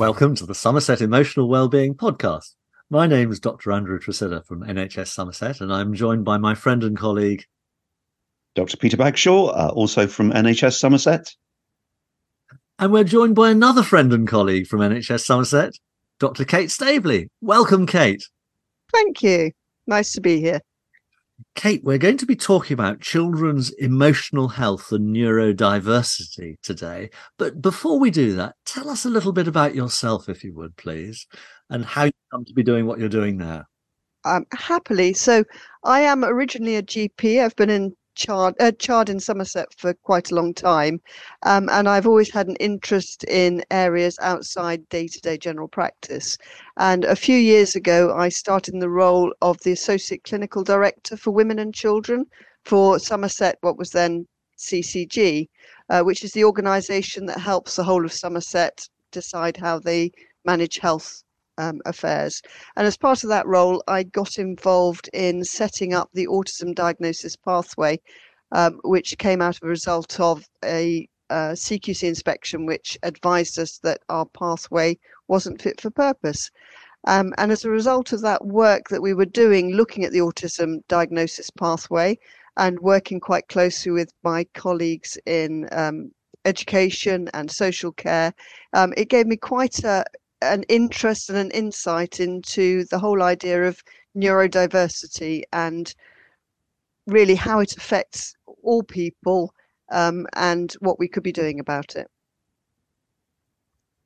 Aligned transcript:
Welcome 0.00 0.34
to 0.36 0.46
the 0.46 0.54
Somerset 0.54 1.02
Emotional 1.02 1.46
Wellbeing 1.46 1.94
Podcast. 1.94 2.54
My 2.88 3.06
name 3.06 3.30
is 3.30 3.38
Dr. 3.38 3.70
Andrew 3.70 3.98
Tresidder 3.98 4.42
from 4.46 4.62
NHS 4.62 5.08
Somerset, 5.08 5.60
and 5.60 5.70
I'm 5.70 5.92
joined 5.92 6.24
by 6.24 6.38
my 6.38 6.54
friend 6.54 6.82
and 6.82 6.96
colleague, 6.96 7.44
Dr. 8.54 8.78
Peter 8.78 8.96
Bagshaw, 8.96 9.48
uh, 9.48 9.70
also 9.74 10.06
from 10.06 10.32
NHS 10.32 10.78
Somerset. 10.78 11.34
And 12.78 12.94
we're 12.94 13.04
joined 13.04 13.34
by 13.34 13.50
another 13.50 13.82
friend 13.82 14.10
and 14.14 14.26
colleague 14.26 14.68
from 14.68 14.80
NHS 14.80 15.26
Somerset, 15.26 15.74
Dr. 16.18 16.46
Kate 16.46 16.70
Staveley. 16.70 17.28
Welcome, 17.42 17.86
Kate. 17.86 18.24
Thank 18.94 19.22
you. 19.22 19.52
Nice 19.86 20.14
to 20.14 20.22
be 20.22 20.40
here. 20.40 20.62
Kate, 21.54 21.82
we're 21.84 21.98
going 21.98 22.16
to 22.18 22.26
be 22.26 22.36
talking 22.36 22.74
about 22.74 23.00
children's 23.00 23.70
emotional 23.74 24.48
health 24.48 24.92
and 24.92 25.14
neurodiversity 25.14 26.56
today. 26.62 27.10
But 27.38 27.60
before 27.60 27.98
we 27.98 28.10
do 28.10 28.34
that, 28.36 28.56
tell 28.64 28.88
us 28.88 29.04
a 29.04 29.10
little 29.10 29.32
bit 29.32 29.48
about 29.48 29.74
yourself, 29.74 30.28
if 30.28 30.42
you 30.44 30.54
would, 30.54 30.76
please, 30.76 31.26
and 31.68 31.84
how 31.84 32.04
you 32.04 32.12
come 32.30 32.44
to 32.44 32.54
be 32.54 32.62
doing 32.62 32.86
what 32.86 32.98
you're 32.98 33.08
doing 33.08 33.36
now. 33.36 33.64
Um, 34.24 34.44
happily. 34.52 35.14
So, 35.14 35.44
I 35.84 36.00
am 36.00 36.24
originally 36.24 36.76
a 36.76 36.82
GP. 36.82 37.42
I've 37.42 37.56
been 37.56 37.70
in 37.70 37.94
Chard, 38.20 38.54
uh, 38.60 38.70
Chard 38.72 39.08
in 39.08 39.18
Somerset 39.18 39.72
for 39.78 39.94
quite 39.94 40.30
a 40.30 40.34
long 40.34 40.52
time. 40.52 41.00
Um, 41.42 41.70
and 41.70 41.88
I've 41.88 42.06
always 42.06 42.30
had 42.30 42.48
an 42.48 42.56
interest 42.56 43.24
in 43.24 43.64
areas 43.70 44.18
outside 44.20 44.86
day 44.90 45.08
to 45.08 45.20
day 45.20 45.38
general 45.38 45.68
practice. 45.68 46.36
And 46.76 47.06
a 47.06 47.16
few 47.16 47.38
years 47.38 47.74
ago, 47.74 48.14
I 48.14 48.28
started 48.28 48.74
in 48.74 48.80
the 48.80 48.90
role 48.90 49.32
of 49.40 49.58
the 49.62 49.72
Associate 49.72 50.22
Clinical 50.22 50.62
Director 50.62 51.16
for 51.16 51.30
Women 51.30 51.58
and 51.58 51.72
Children 51.72 52.26
for 52.66 52.98
Somerset, 52.98 53.56
what 53.62 53.78
was 53.78 53.90
then 53.90 54.28
CCG, 54.58 55.48
uh, 55.88 56.02
which 56.02 56.22
is 56.22 56.32
the 56.32 56.44
organisation 56.44 57.24
that 57.24 57.40
helps 57.40 57.76
the 57.76 57.84
whole 57.84 58.04
of 58.04 58.12
Somerset 58.12 58.86
decide 59.12 59.56
how 59.56 59.78
they 59.78 60.12
manage 60.44 60.78
health 60.78 61.24
um, 61.58 61.80
affairs. 61.86 62.42
And 62.76 62.86
as 62.86 62.96
part 62.96 63.22
of 63.22 63.30
that 63.30 63.46
role, 63.46 63.82
I 63.88 64.02
got 64.02 64.38
involved 64.38 65.08
in 65.12 65.44
setting 65.44 65.94
up 65.94 66.10
the 66.12 66.26
autism 66.26 66.74
diagnosis 66.74 67.36
pathway, 67.36 68.00
um, 68.52 68.80
which 68.84 69.18
came 69.18 69.42
out 69.42 69.56
of 69.56 69.62
a 69.62 69.68
result 69.68 70.18
of 70.20 70.48
a 70.64 71.08
uh, 71.30 71.52
CQC 71.52 72.08
inspection, 72.08 72.66
which 72.66 72.98
advised 73.02 73.58
us 73.58 73.78
that 73.78 74.00
our 74.08 74.26
pathway 74.26 74.98
wasn't 75.28 75.62
fit 75.62 75.80
for 75.80 75.90
purpose. 75.90 76.50
Um, 77.06 77.32
and 77.38 77.50
as 77.50 77.64
a 77.64 77.70
result 77.70 78.12
of 78.12 78.20
that 78.22 78.44
work 78.44 78.88
that 78.88 79.00
we 79.00 79.14
were 79.14 79.24
doing, 79.24 79.72
looking 79.72 80.04
at 80.04 80.12
the 80.12 80.18
autism 80.18 80.80
diagnosis 80.88 81.50
pathway 81.50 82.18
and 82.56 82.78
working 82.80 83.20
quite 83.20 83.48
closely 83.48 83.92
with 83.92 84.12
my 84.22 84.44
colleagues 84.54 85.16
in 85.24 85.68
um, 85.72 86.10
education 86.44 87.28
and 87.32 87.50
social 87.50 87.92
care, 87.92 88.34
um, 88.74 88.92
it 88.96 89.08
gave 89.08 89.26
me 89.26 89.36
quite 89.36 89.82
a, 89.84 90.04
an 90.42 90.64
interest 90.64 91.28
and 91.28 91.38
an 91.38 91.50
insight 91.50 92.20
into 92.20 92.84
the 92.86 92.98
whole 92.98 93.22
idea 93.22 93.64
of 93.64 93.82
neurodiversity 94.16 95.42
and 95.52 95.94
really 97.06 97.34
how 97.34 97.60
it 97.60 97.76
affects 97.76 98.34
all 98.62 98.82
people 98.82 99.54
um, 99.90 100.26
and 100.34 100.72
what 100.80 100.98
we 100.98 101.08
could 101.08 101.22
be 101.22 101.32
doing 101.32 101.60
about 101.60 101.96
it. 101.96 102.08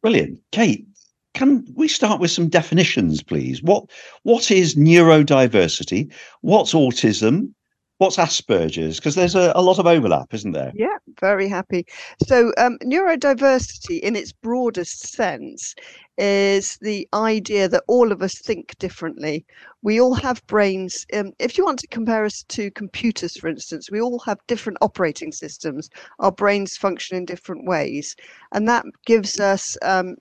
Brilliant. 0.03 0.41
Kate, 0.53 0.87
can 1.35 1.67
we 1.75 1.89
start 1.89 2.21
with 2.21 2.31
some 2.31 2.49
definitions, 2.49 3.23
please? 3.23 3.63
What 3.63 3.91
what 4.23 4.51
is 4.51 4.77
neurodiversity? 4.77 6.13
What's 6.43 6.73
autism? 6.73 7.53
What's 7.99 8.17
Asperger's? 8.17 8.99
Because 8.99 9.15
there's 9.15 9.37
a, 9.37 9.53
a 9.55 9.63
lot 9.63 9.79
of 9.79 9.87
overlap, 9.87 10.35
isn't 10.35 10.53
there? 10.53 10.73
Yeah, 10.75 10.99
very 11.21 11.49
happy. 11.49 11.87
So, 12.27 12.53
um, 12.59 12.77
neurodiversity, 12.83 14.01
in 14.01 14.17
its 14.17 14.33
broadest 14.33 15.15
sense, 15.15 15.77
is 16.19 16.77
the 16.81 17.09
idea 17.15 17.69
that 17.69 17.85
all 17.87 18.11
of 18.11 18.21
us 18.21 18.35
think 18.41 18.77
differently. 18.79 19.47
We 19.83 20.01
all 20.01 20.15
have 20.15 20.45
brains. 20.49 21.07
Um, 21.13 21.33
if 21.39 21.57
you 21.57 21.65
want 21.65 21.79
to 21.81 21.87
compare 21.87 22.25
us 22.25 22.43
to 22.49 22.71
computers, 22.73 23.37
for 23.37 23.47
instance, 23.49 23.91
we 23.93 24.01
all 24.01 24.19
have 24.21 24.39
different 24.49 24.79
operating 24.81 25.31
systems. 25.31 25.89
Our 26.19 26.33
brains 26.33 26.77
function 26.77 27.17
in 27.17 27.25
different 27.25 27.65
ways, 27.65 28.17
and 28.53 28.69
that 28.69 28.85
gives 29.07 29.39
us 29.39 29.77
um, 29.83 30.17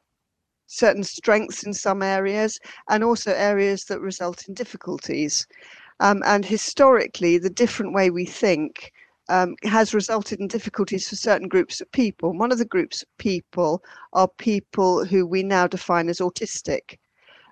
certain 0.67 1.03
strengths 1.03 1.63
in 1.63 1.73
some 1.73 2.01
areas 2.01 2.59
and 2.89 3.03
also 3.03 3.31
areas 3.33 3.85
that 3.85 4.01
result 4.01 4.47
in 4.47 4.53
difficulties. 4.53 5.47
Um, 5.99 6.21
and 6.25 6.45
historically, 6.45 7.37
the 7.37 7.49
different 7.49 7.93
way 7.93 8.09
we 8.09 8.25
think 8.25 8.91
um, 9.29 9.55
has 9.63 9.93
resulted 9.93 10.39
in 10.39 10.47
difficulties 10.47 11.07
for 11.07 11.15
certain 11.15 11.47
groups 11.47 11.79
of 11.81 11.91
people. 11.91 12.37
One 12.37 12.51
of 12.51 12.57
the 12.57 12.65
groups 12.65 13.03
of 13.03 13.17
people 13.17 13.83
are 14.13 14.27
people 14.27 15.05
who 15.05 15.25
we 15.25 15.43
now 15.43 15.67
define 15.67 16.09
as 16.09 16.19
autistic. 16.19 16.97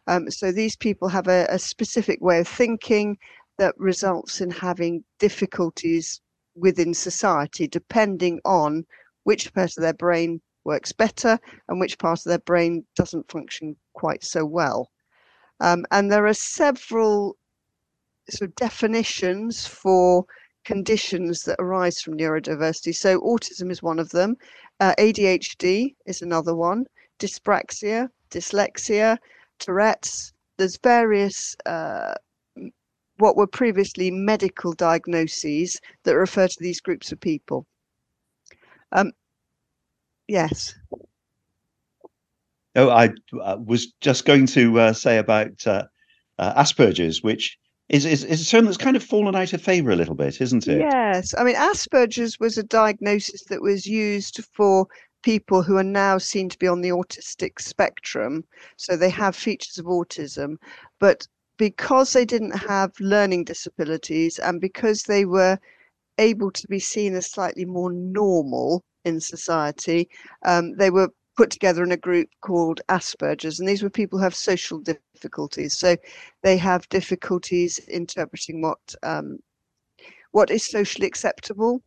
Um, 0.08 0.30
so 0.30 0.52
these 0.52 0.76
people 0.76 1.08
have 1.08 1.28
a, 1.28 1.46
a 1.50 1.60
specific 1.60 2.20
way 2.22 2.40
of 2.40 2.48
thinking 2.48 3.18
that 3.58 3.78
results 3.78 4.42
in 4.42 4.52
having 4.52 5.04
difficulties 5.20 6.22
within 6.56 6.94
society, 6.94 7.68
depending 7.68 8.42
on 8.44 8.86
which 9.24 9.54
part 9.54 9.78
of 9.78 9.84
their 9.84 9.94
brain 9.94 10.42
works 10.64 10.92
better 10.92 11.40
and 11.68 11.80
which 11.80 11.98
part 11.98 12.20
of 12.20 12.26
their 12.26 12.40
brain 12.40 12.86
doesn't 12.96 13.32
function 13.32 13.76
quite 13.94 14.24
so 14.24 14.46
well. 14.46 14.92
Um, 15.60 15.86
and 15.92 16.12
there 16.12 16.26
are 16.26 16.34
several 16.34 17.38
sort 18.32 18.50
of 18.50 18.56
definitions 18.56 19.66
for 19.66 20.26
conditions 20.64 21.42
that 21.44 21.58
arise 21.60 22.02
from 22.02 22.18
neurodiversity. 22.18 22.96
So, 22.96 23.20
autism 23.22 23.72
is 23.72 23.82
one 23.82 24.00
of 24.00 24.10
them, 24.10 24.36
uh, 24.80 24.96
ADHD 24.98 25.96
is 26.06 26.22
another 26.22 26.56
one, 26.56 26.86
dyspraxia, 27.20 28.10
dyslexia, 28.32 29.18
Tourette's. 29.60 30.34
There's 30.58 30.78
various 30.78 31.56
uh, 31.66 32.16
what 33.18 33.38
were 33.38 33.48
previously 33.48 34.10
medical 34.10 34.74
diagnoses 34.74 35.80
that 36.04 36.16
refer 36.16 36.48
to 36.48 36.58
these 36.60 36.82
groups 36.82 37.12
of 37.12 37.20
people. 37.20 37.68
Um, 38.92 39.12
yes. 40.28 40.74
Oh, 42.76 42.90
I, 42.90 43.12
I 43.44 43.56
was 43.56 43.94
just 44.02 44.26
going 44.26 44.48
to 44.48 44.80
uh, 44.80 44.94
say 44.94 45.20
about 45.20 45.68
uh, 45.68 45.84
uh, 46.40 46.64
Asperger's, 46.64 47.22
which 47.22 47.60
is, 47.92 48.06
is, 48.06 48.24
is 48.24 48.42
a 48.42 48.50
term 48.50 48.66
that's 48.66 48.78
kind 48.78 48.96
of 48.96 49.04
fallen 49.04 49.36
out 49.36 49.52
of 49.52 49.62
favor 49.62 49.92
a 49.92 49.96
little 49.98 50.16
bit, 50.16 50.40
isn't 50.40 50.66
it? 50.68 50.80
Yes. 50.80 51.36
I 51.38 51.44
mean, 51.44 51.56
Asperger's 51.56 52.40
was 52.40 52.58
a 52.58 52.64
diagnosis 52.64 53.44
that 53.46 53.62
was 53.62 53.86
used 53.86 54.44
for 54.54 54.88
people 55.24 55.62
who 55.62 55.76
are 55.76 55.84
now 55.84 56.18
seen 56.18 56.48
to 56.48 56.58
be 56.58 56.68
on 56.68 56.80
the 56.80 56.90
autistic 56.90 57.60
spectrum. 57.60 58.46
So 58.78 58.96
they 58.96 59.10
have 59.10 59.36
features 59.36 59.78
of 59.78 59.86
autism, 59.88 60.56
but 61.00 61.28
because 61.58 62.14
they 62.14 62.24
didn't 62.24 62.58
have 62.58 62.94
learning 63.02 63.44
disabilities 63.44 64.40
and 64.40 64.62
because 64.62 65.04
they 65.04 65.26
were 65.26 65.60
able 66.18 66.50
to 66.52 66.68
be 66.68 66.80
seen 66.80 67.14
as 67.14 67.30
slightly 67.30 67.66
more 67.66 67.92
normal 67.92 68.84
in 69.04 69.20
society, 69.20 70.08
um, 70.46 70.78
they 70.78 70.90
were 70.90 71.10
put 71.38 71.50
together 71.50 71.84
in 71.84 71.92
a 71.92 71.98
group 71.98 72.30
called 72.42 72.82
Asperger's, 72.90 73.60
and 73.60 73.68
these 73.68 73.84
were 73.84 73.90
people 73.90 74.20
who 74.20 74.24
have 74.24 74.36
social 74.36 74.80
difficulties. 74.80 75.74
So 75.78 75.96
they 76.44 76.58
have 76.58 76.90
difficulties 76.90 77.80
interpreting 77.88 78.62
what 78.62 78.96
um, 79.04 79.40
what 80.32 80.50
is 80.50 80.66
socially 80.66 81.08
acceptable. 81.08 81.82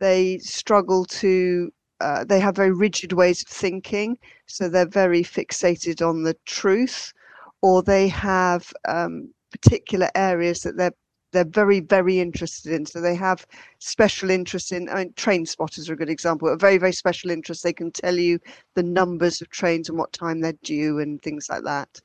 They 0.00 0.38
struggle 0.38 1.04
to. 1.06 1.72
Uh, 2.00 2.24
they 2.24 2.40
have 2.40 2.56
very 2.56 2.72
rigid 2.72 3.12
ways 3.12 3.42
of 3.42 3.48
thinking, 3.48 4.18
so 4.46 4.68
they're 4.68 4.86
very 4.86 5.22
fixated 5.22 6.04
on 6.06 6.24
the 6.24 6.36
truth, 6.46 7.12
or 7.60 7.80
they 7.80 8.08
have 8.08 8.72
um, 8.88 9.32
particular 9.52 10.10
areas 10.16 10.62
that 10.62 10.76
they're 10.76 10.94
they're 11.32 11.44
very 11.44 11.80
very 11.80 12.20
interested 12.20 12.72
in. 12.72 12.86
So 12.86 13.00
they 13.00 13.14
have 13.14 13.46
special 13.78 14.30
interest 14.30 14.72
in 14.72 14.88
i 14.88 14.96
mean 14.96 15.12
train 15.14 15.44
spotters 15.46 15.88
are 15.90 15.94
a 15.94 15.96
good 15.96 16.10
example 16.10 16.48
a 16.48 16.56
very 16.56 16.78
very 16.78 16.92
special 16.92 17.30
interest. 17.30 17.62
They 17.62 17.72
can 17.72 17.90
tell 17.90 18.16
you 18.16 18.38
the 18.74 18.82
numbers 18.82 19.40
of 19.40 19.48
trains 19.50 19.88
and 19.88 19.98
what 19.98 20.12
time 20.12 20.40
they're 20.40 20.52
due 20.62 20.98
and 21.00 21.20
things 21.22 21.48
like 21.48 21.64
that. 21.64 22.00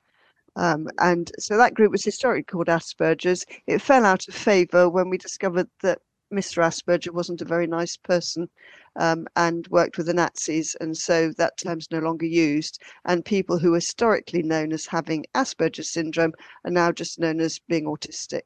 Um, 0.55 0.87
and 0.99 1.31
so 1.39 1.55
that 1.57 1.75
group 1.75 1.91
was 1.91 2.03
historically 2.03 2.43
called 2.43 2.67
asperger's. 2.67 3.45
It 3.67 3.79
fell 3.81 4.05
out 4.05 4.27
of 4.27 4.33
favor 4.33 4.89
when 4.89 5.09
we 5.09 5.17
discovered 5.17 5.69
that 5.83 5.99
mr 6.33 6.61
asperger 6.61 7.13
wasn't 7.13 7.41
a 7.41 7.45
very 7.45 7.67
nice 7.67 7.95
person 7.95 8.49
um, 8.97 9.25
and 9.37 9.65
worked 9.69 9.97
with 9.97 10.07
the 10.07 10.13
nazis 10.13 10.75
and 10.81 10.97
so 10.97 11.31
that 11.37 11.57
term's 11.57 11.89
no 11.91 11.99
longer 11.99 12.25
used. 12.25 12.81
And 13.05 13.23
people 13.23 13.59
who 13.59 13.71
were 13.71 13.77
historically 13.77 14.43
known 14.43 14.73
as 14.73 14.85
having 14.87 15.25
asperger's 15.35 15.89
syndrome 15.89 16.33
are 16.65 16.71
now 16.71 16.91
just 16.91 17.19
known 17.19 17.39
as 17.39 17.59
being 17.59 17.85
autistic 17.85 18.41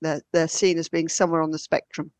they're, 0.00 0.22
they're 0.32 0.48
seen 0.48 0.78
as 0.78 0.88
being 0.88 1.08
somewhere 1.08 1.42
on 1.42 1.50
the 1.50 1.58
spectrum. 1.58 2.10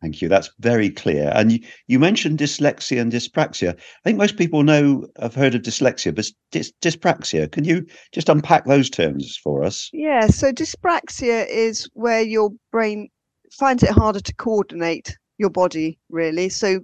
Thank 0.00 0.22
you. 0.22 0.28
That's 0.28 0.50
very 0.60 0.90
clear. 0.90 1.32
And 1.34 1.50
you, 1.50 1.58
you 1.88 1.98
mentioned 1.98 2.38
dyslexia 2.38 3.00
and 3.00 3.12
dyspraxia. 3.12 3.74
I 3.74 3.80
think 4.04 4.16
most 4.16 4.36
people 4.36 4.62
know, 4.62 5.08
have 5.20 5.34
heard 5.34 5.56
of 5.56 5.62
dyslexia, 5.62 6.14
but 6.14 6.26
dys, 6.52 6.72
dyspraxia. 6.80 7.50
Can 7.50 7.64
you 7.64 7.84
just 8.12 8.28
unpack 8.28 8.64
those 8.64 8.88
terms 8.88 9.36
for 9.36 9.64
us? 9.64 9.90
Yeah. 9.92 10.28
So 10.28 10.52
dyspraxia 10.52 11.48
is 11.48 11.88
where 11.94 12.22
your 12.22 12.50
brain 12.70 13.08
finds 13.50 13.82
it 13.82 13.90
harder 13.90 14.20
to 14.20 14.34
coordinate 14.36 15.16
your 15.38 15.50
body, 15.50 15.98
really. 16.10 16.48
So 16.48 16.80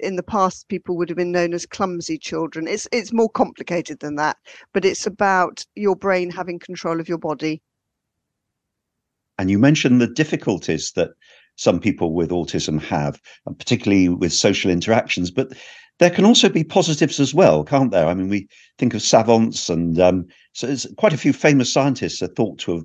in 0.00 0.16
the 0.16 0.22
past 0.22 0.68
people 0.68 0.96
would 0.96 1.08
have 1.08 1.18
been 1.18 1.32
known 1.32 1.54
as 1.54 1.66
clumsy 1.66 2.18
children. 2.18 2.66
It's 2.68 2.88
it's 2.92 3.12
more 3.12 3.28
complicated 3.28 4.00
than 4.00 4.16
that, 4.16 4.36
but 4.72 4.84
it's 4.84 5.06
about 5.06 5.64
your 5.74 5.96
brain 5.96 6.30
having 6.30 6.58
control 6.58 7.00
of 7.00 7.08
your 7.08 7.18
body. 7.18 7.62
And 9.38 9.50
you 9.50 9.58
mentioned 9.58 10.00
the 10.00 10.06
difficulties 10.06 10.92
that 10.96 11.10
some 11.56 11.80
people 11.80 12.12
with 12.12 12.30
autism 12.30 12.80
have, 12.82 13.20
particularly 13.58 14.08
with 14.08 14.32
social 14.32 14.70
interactions. 14.70 15.30
But 15.30 15.52
there 15.98 16.10
can 16.10 16.24
also 16.24 16.48
be 16.48 16.64
positives 16.64 17.18
as 17.20 17.34
well, 17.34 17.64
can't 17.64 17.90
there? 17.90 18.06
I 18.06 18.14
mean, 18.14 18.28
we 18.28 18.48
think 18.78 18.94
of 18.94 19.02
savants, 19.02 19.68
and 19.68 19.98
um, 19.98 20.26
so 20.52 20.74
quite 20.96 21.12
a 21.12 21.18
few 21.18 21.32
famous 21.32 21.72
scientists 21.72 22.22
are 22.22 22.28
thought 22.28 22.58
to 22.60 22.76
have 22.76 22.84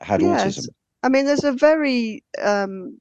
had 0.00 0.22
yes. 0.22 0.58
autism. 0.58 0.68
I 1.02 1.10
mean, 1.10 1.26
there's 1.26 1.44
a 1.44 1.52
very 1.52 2.24
um, 2.42 2.98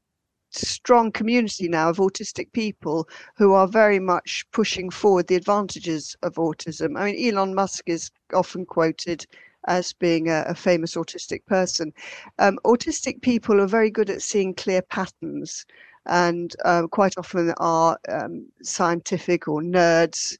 strong 0.51 1.11
community 1.11 1.69
now 1.69 1.89
of 1.89 1.97
autistic 1.97 2.51
people 2.51 3.07
who 3.37 3.53
are 3.53 3.67
very 3.67 3.99
much 3.99 4.45
pushing 4.51 4.89
forward 4.89 5.27
the 5.27 5.35
advantages 5.35 6.15
of 6.21 6.35
autism. 6.35 6.99
I 6.99 7.11
mean, 7.11 7.33
Elon 7.33 7.55
Musk 7.55 7.83
is 7.87 8.11
often 8.33 8.65
quoted 8.65 9.25
as 9.67 9.93
being 9.93 10.29
a, 10.29 10.43
a 10.47 10.55
famous 10.55 10.95
autistic 10.95 11.45
person. 11.45 11.93
Um, 12.39 12.59
autistic 12.65 13.21
people 13.21 13.61
are 13.61 13.67
very 13.67 13.89
good 13.89 14.09
at 14.09 14.21
seeing 14.21 14.53
clear 14.53 14.81
patterns 14.81 15.65
and 16.05 16.55
um, 16.65 16.87
quite 16.89 17.17
often 17.17 17.53
are 17.57 17.97
um, 18.09 18.45
scientific 18.61 19.47
or 19.47 19.61
nerds, 19.61 20.37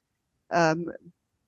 um, 0.50 0.86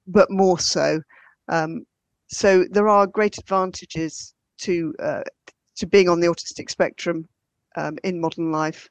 but 0.07 0.31
more 0.31 0.59
so. 0.59 1.01
Um, 1.49 1.87
so 2.29 2.65
there 2.71 2.89
are 2.89 3.07
great 3.07 3.39
advantages 3.39 4.35
to 4.59 4.95
uh, 4.99 5.23
to 5.77 5.87
being 5.87 6.09
on 6.09 6.21
the 6.21 6.27
autistic 6.27 6.71
spectrum 6.71 7.29
um, 7.77 7.99
in 8.03 8.21
modern 8.21 8.51
life. 8.51 8.89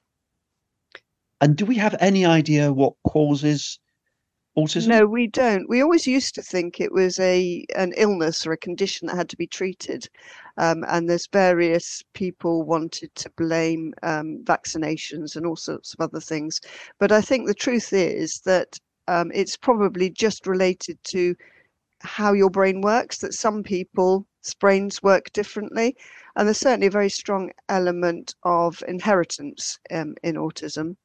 And 1.42 1.56
do 1.56 1.66
we 1.66 1.76
have 1.76 1.96
any 2.00 2.26
idea 2.26 2.72
what 2.72 2.94
causes 3.04 3.80
autism? 4.58 4.88
No, 4.88 5.06
we 5.06 5.28
don't. 5.28 5.68
We 5.70 5.82
always 5.82 6.08
used 6.08 6.36
to 6.36 6.42
think 6.42 6.80
it 6.80 6.92
was 6.92 7.20
a 7.20 7.66
an 7.76 7.94
illness 7.98 8.46
or 8.48 8.54
a 8.54 8.58
condition 8.58 9.08
that 9.08 9.16
had 9.18 9.30
to 9.30 9.38
be 9.38 9.48
treated, 9.48 10.08
um, 10.58 10.86
and 10.88 11.10
there's 11.10 11.28
various 11.28 12.04
people 12.14 12.64
wanted 12.64 13.14
to 13.16 13.30
blame 13.32 13.94
um, 14.04 14.44
vaccinations 14.44 15.36
and 15.36 15.46
all 15.46 15.56
sorts 15.56 15.94
of 15.94 16.00
other 16.02 16.20
things. 16.20 16.62
But 17.00 17.12
I 17.12 17.22
think 17.22 17.48
the 17.48 17.54
truth 17.54 17.92
is 17.94 18.40
that 18.42 18.80
um, 19.08 19.32
it's 19.34 19.58
probably 19.58 20.10
just 20.10 20.48
related 20.48 20.98
to 21.06 21.36
how 22.02 22.34
your 22.34 22.50
brain 22.50 22.82
works. 22.82 23.18
That 23.18 23.34
some 23.34 23.64
people's 23.64 24.26
brains 24.60 25.04
work 25.04 25.32
differently, 25.34 25.96
and 26.36 26.48
there's 26.48 26.60
certainly 26.60 26.88
a 26.88 26.92
very 26.92 27.10
strong 27.10 27.52
element 27.70 28.36
of 28.44 28.82
inheritance 28.88 29.80
um, 29.92 30.16
in 30.24 30.36
autism. 30.36 30.96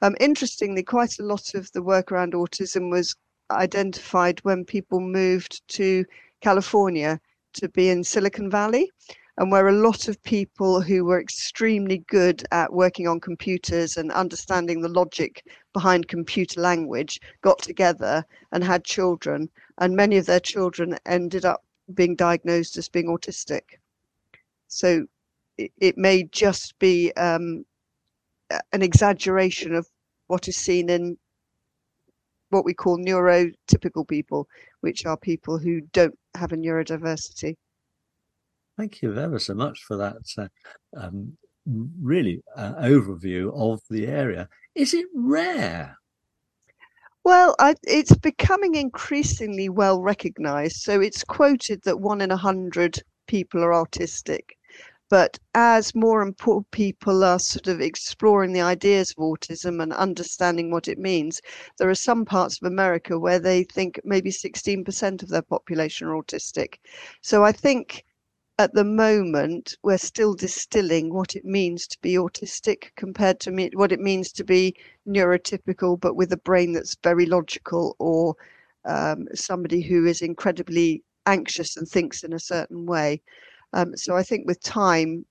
Um, 0.00 0.14
interestingly, 0.20 0.82
quite 0.82 1.18
a 1.18 1.24
lot 1.24 1.54
of 1.54 1.70
the 1.72 1.82
work 1.82 2.12
around 2.12 2.32
autism 2.32 2.90
was 2.90 3.16
identified 3.50 4.38
when 4.44 4.64
people 4.64 5.00
moved 5.00 5.66
to 5.68 6.04
California 6.40 7.20
to 7.54 7.68
be 7.70 7.88
in 7.88 8.04
Silicon 8.04 8.50
Valley, 8.50 8.90
and 9.38 9.50
where 9.50 9.68
a 9.68 9.72
lot 9.72 10.08
of 10.08 10.22
people 10.22 10.80
who 10.80 11.04
were 11.04 11.20
extremely 11.20 11.98
good 12.08 12.44
at 12.52 12.72
working 12.72 13.08
on 13.08 13.20
computers 13.20 13.96
and 13.96 14.12
understanding 14.12 14.80
the 14.80 14.88
logic 14.88 15.44
behind 15.72 16.08
computer 16.08 16.60
language 16.60 17.20
got 17.40 17.58
together 17.58 18.24
and 18.52 18.62
had 18.62 18.84
children, 18.84 19.48
and 19.78 19.96
many 19.96 20.16
of 20.16 20.26
their 20.26 20.40
children 20.40 20.96
ended 21.06 21.44
up 21.44 21.64
being 21.94 22.14
diagnosed 22.14 22.76
as 22.76 22.88
being 22.88 23.06
autistic. 23.06 23.62
So 24.68 25.06
it, 25.56 25.72
it 25.78 25.98
may 25.98 26.24
just 26.24 26.78
be 26.78 27.12
um, 27.14 27.64
an 28.72 28.82
exaggeration 28.82 29.74
of 29.74 29.88
what 30.26 30.48
is 30.48 30.56
seen 30.56 30.88
in 30.90 31.16
what 32.50 32.64
we 32.64 32.74
call 32.74 32.98
neurotypical 32.98 34.06
people, 34.06 34.48
which 34.80 35.04
are 35.04 35.16
people 35.16 35.58
who 35.58 35.80
don't 35.92 36.18
have 36.34 36.52
a 36.52 36.56
neurodiversity. 36.56 37.54
Thank 38.76 39.02
you 39.02 39.18
ever 39.18 39.38
so 39.38 39.54
much 39.54 39.82
for 39.84 39.96
that 39.96 40.16
uh, 40.38 40.48
um, 40.96 41.36
really 42.00 42.42
uh, 42.56 42.74
overview 42.74 43.52
of 43.54 43.80
the 43.90 44.06
area. 44.06 44.48
Is 44.74 44.94
it 44.94 45.06
rare? 45.14 45.96
Well, 47.24 47.54
I, 47.58 47.74
it's 47.82 48.16
becoming 48.16 48.76
increasingly 48.76 49.68
well 49.68 50.00
recognized. 50.00 50.76
So 50.76 51.00
it's 51.00 51.24
quoted 51.24 51.82
that 51.82 52.00
one 52.00 52.20
in 52.20 52.30
a 52.30 52.36
hundred 52.36 53.02
people 53.26 53.62
are 53.62 53.72
autistic. 53.72 54.52
But 55.10 55.38
as 55.54 55.94
more 55.94 56.20
and 56.22 56.34
more 56.46 56.64
people 56.70 57.24
are 57.24 57.38
sort 57.38 57.66
of 57.66 57.80
exploring 57.80 58.52
the 58.52 58.60
ideas 58.60 59.12
of 59.12 59.16
autism 59.16 59.82
and 59.82 59.92
understanding 59.92 60.70
what 60.70 60.86
it 60.86 60.98
means, 60.98 61.40
there 61.78 61.88
are 61.88 61.94
some 61.94 62.26
parts 62.26 62.58
of 62.60 62.66
America 62.66 63.18
where 63.18 63.38
they 63.38 63.64
think 63.64 64.00
maybe 64.04 64.30
16% 64.30 65.22
of 65.22 65.30
their 65.30 65.42
population 65.42 66.08
are 66.08 66.22
autistic. 66.22 66.74
So 67.22 67.42
I 67.42 67.52
think 67.52 68.04
at 68.58 68.74
the 68.74 68.84
moment 68.84 69.76
we're 69.82 69.96
still 69.96 70.34
distilling 70.34 71.14
what 71.14 71.36
it 71.36 71.44
means 71.44 71.86
to 71.86 71.98
be 72.00 72.14
autistic 72.14 72.94
compared 72.96 73.40
to 73.40 73.50
me, 73.50 73.70
what 73.74 73.92
it 73.92 74.00
means 74.00 74.32
to 74.32 74.44
be 74.44 74.76
neurotypical 75.06 75.98
but 75.98 76.16
with 76.16 76.32
a 76.32 76.38
brain 76.38 76.72
that's 76.72 76.96
very 77.02 77.24
logical 77.24 77.96
or 77.98 78.34
um, 78.84 79.26
somebody 79.34 79.80
who 79.80 80.04
is 80.06 80.20
incredibly 80.20 81.02
anxious 81.24 81.76
and 81.76 81.88
thinks 81.88 82.24
in 82.24 82.32
a 82.32 82.40
certain 82.40 82.84
way. 82.84 83.22
Um, 83.72 83.96
so 83.96 84.16
I 84.16 84.22
think 84.22 84.46
with 84.46 84.62
time, 84.62 85.26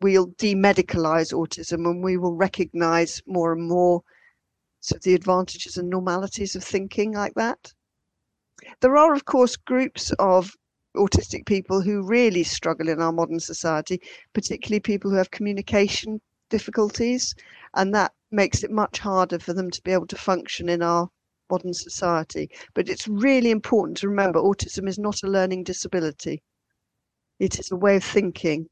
we'll 0.00 0.28
demedicalize 0.32 1.32
autism 1.32 1.88
and 1.88 2.02
we 2.02 2.16
will 2.16 2.34
recognize 2.34 3.22
more 3.26 3.52
and 3.52 3.68
more 3.68 4.02
sort 4.80 4.98
of 4.98 5.02
the 5.02 5.14
advantages 5.14 5.76
and 5.76 5.88
normalities 5.88 6.54
of 6.54 6.62
thinking 6.62 7.12
like 7.12 7.34
that. 7.34 7.72
There 8.80 8.96
are, 8.96 9.14
of 9.14 9.24
course, 9.24 9.56
groups 9.56 10.12
of 10.18 10.52
autistic 10.96 11.44
people 11.46 11.82
who 11.82 12.06
really 12.06 12.42
struggle 12.42 12.88
in 12.88 13.00
our 13.00 13.12
modern 13.12 13.40
society, 13.40 14.00
particularly 14.32 14.80
people 14.80 15.10
who 15.10 15.16
have 15.16 15.30
communication 15.30 16.20
difficulties, 16.48 17.34
and 17.74 17.94
that 17.94 18.12
makes 18.30 18.62
it 18.62 18.70
much 18.70 18.98
harder 18.98 19.38
for 19.38 19.52
them 19.52 19.70
to 19.70 19.82
be 19.82 19.92
able 19.92 20.06
to 20.06 20.16
function 20.16 20.68
in 20.68 20.82
our 20.82 21.08
modern 21.50 21.74
society. 21.74 22.50
But 22.74 22.88
it's 22.88 23.06
really 23.08 23.50
important 23.50 23.98
to 23.98 24.08
remember 24.08 24.40
autism 24.40 24.88
is 24.88 24.98
not 24.98 25.22
a 25.22 25.28
learning 25.28 25.64
disability. 25.64 26.42
It 27.38 27.58
is 27.58 27.70
a 27.70 27.76
way 27.76 27.96
of 27.96 28.04
thinking. 28.04 28.68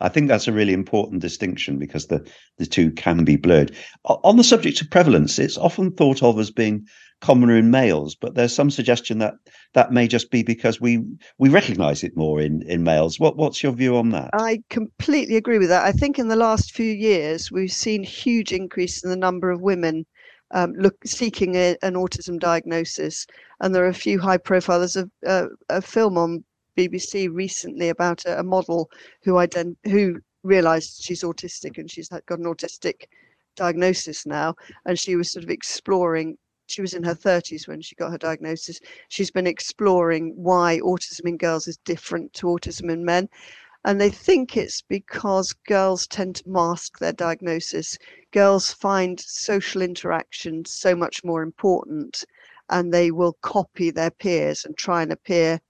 I 0.00 0.08
think 0.08 0.26
that's 0.26 0.48
a 0.48 0.52
really 0.52 0.72
important 0.72 1.22
distinction 1.22 1.78
because 1.78 2.08
the, 2.08 2.28
the 2.58 2.66
two 2.66 2.90
can 2.90 3.24
be 3.24 3.36
blurred. 3.36 3.74
On 4.04 4.36
the 4.36 4.44
subject 4.44 4.80
of 4.80 4.90
prevalence, 4.90 5.38
it's 5.38 5.56
often 5.56 5.92
thought 5.92 6.24
of 6.24 6.40
as 6.40 6.50
being 6.50 6.86
commoner 7.20 7.56
in 7.56 7.70
males, 7.70 8.16
but 8.16 8.34
there's 8.34 8.52
some 8.52 8.68
suggestion 8.68 9.18
that 9.18 9.34
that 9.74 9.92
may 9.92 10.08
just 10.08 10.30
be 10.32 10.42
because 10.42 10.80
we 10.80 11.04
we 11.38 11.48
recognise 11.48 12.02
it 12.02 12.16
more 12.16 12.40
in 12.40 12.62
in 12.62 12.82
males. 12.82 13.20
What 13.20 13.36
what's 13.36 13.62
your 13.62 13.72
view 13.72 13.96
on 13.96 14.10
that? 14.10 14.30
I 14.32 14.60
completely 14.70 15.36
agree 15.36 15.58
with 15.58 15.68
that. 15.68 15.84
I 15.84 15.92
think 15.92 16.18
in 16.18 16.26
the 16.26 16.36
last 16.36 16.72
few 16.72 16.92
years 16.92 17.52
we've 17.52 17.70
seen 17.70 18.02
huge 18.02 18.52
increase 18.52 19.04
in 19.04 19.10
the 19.10 19.16
number 19.16 19.52
of 19.52 19.60
women 19.60 20.04
um, 20.50 20.72
look 20.72 20.96
seeking 21.06 21.54
a, 21.54 21.76
an 21.82 21.94
autism 21.94 22.40
diagnosis, 22.40 23.26
and 23.60 23.72
there 23.72 23.84
are 23.84 23.88
a 23.88 23.94
few 23.94 24.18
high 24.18 24.36
profile. 24.36 24.80
There's 24.80 24.96
a, 24.96 25.08
a, 25.24 25.46
a 25.68 25.80
film 25.80 26.18
on 26.18 26.44
BBC 26.76 27.32
recently 27.32 27.88
about 27.88 28.24
a, 28.24 28.40
a 28.40 28.42
model 28.42 28.90
who 29.22 29.32
ident- 29.34 29.76
who 29.84 30.20
realized 30.42 31.02
she's 31.02 31.22
autistic 31.22 31.78
and 31.78 31.90
she's 31.90 32.08
got 32.08 32.38
an 32.38 32.44
autistic 32.44 33.04
diagnosis 33.54 34.26
now 34.26 34.54
and 34.86 34.98
she 34.98 35.14
was 35.14 35.30
sort 35.30 35.44
of 35.44 35.50
exploring 35.50 36.36
she 36.66 36.80
was 36.80 36.94
in 36.94 37.02
her 37.02 37.14
30s 37.14 37.68
when 37.68 37.82
she 37.82 37.94
got 37.96 38.10
her 38.10 38.18
diagnosis. 38.18 38.80
She's 39.08 39.30
been 39.30 39.46
exploring 39.46 40.32
why 40.36 40.80
autism 40.80 41.26
in 41.26 41.36
girls 41.36 41.68
is 41.68 41.76
different 41.78 42.32
to 42.34 42.46
autism 42.46 42.90
in 42.90 43.04
men 43.04 43.28
and 43.84 44.00
they 44.00 44.10
think 44.10 44.56
it's 44.56 44.80
because 44.80 45.52
girls 45.66 46.06
tend 46.06 46.36
to 46.36 46.48
mask 46.48 46.98
their 46.98 47.12
diagnosis. 47.12 47.98
Girls 48.30 48.72
find 48.72 49.20
social 49.20 49.82
interaction 49.82 50.64
so 50.64 50.94
much 50.94 51.24
more 51.24 51.42
important 51.42 52.24
and 52.70 52.92
they 52.92 53.10
will 53.10 53.34
copy 53.42 53.90
their 53.90 54.10
peers 54.10 54.64
and 54.64 54.76
try 54.76 55.02
and 55.02 55.12
appear 55.12 55.60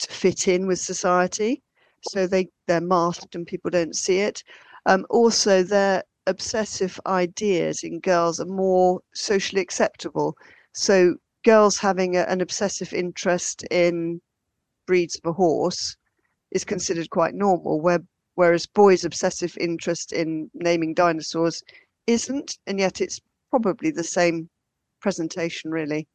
to 0.00 0.12
fit 0.12 0.48
in 0.48 0.66
with 0.66 0.78
society. 0.78 1.62
So 2.08 2.26
they, 2.26 2.48
they're 2.66 2.80
masked 2.80 3.34
and 3.34 3.46
people 3.46 3.70
don't 3.70 3.96
see 3.96 4.18
it. 4.18 4.42
Um, 4.86 5.06
also, 5.10 5.62
their 5.62 6.02
obsessive 6.26 6.98
ideas 7.06 7.82
in 7.82 8.00
girls 8.00 8.40
are 8.40 8.46
more 8.46 9.00
socially 9.14 9.60
acceptable. 9.60 10.36
So 10.72 11.16
girls 11.44 11.78
having 11.78 12.16
a, 12.16 12.22
an 12.22 12.40
obsessive 12.40 12.92
interest 12.92 13.64
in 13.70 14.20
breeds 14.86 15.16
of 15.16 15.30
a 15.30 15.32
horse 15.32 15.96
is 16.50 16.64
considered 16.64 17.10
quite 17.10 17.34
normal, 17.34 17.80
where, 17.80 18.00
whereas 18.34 18.66
boys' 18.66 19.04
obsessive 19.04 19.56
interest 19.58 20.12
in 20.12 20.50
naming 20.54 20.94
dinosaurs 20.94 21.62
isn't, 22.06 22.58
and 22.66 22.78
yet 22.78 23.00
it's 23.00 23.20
probably 23.50 23.90
the 23.90 24.04
same 24.04 24.48
presentation, 25.00 25.70
really. 25.70 26.08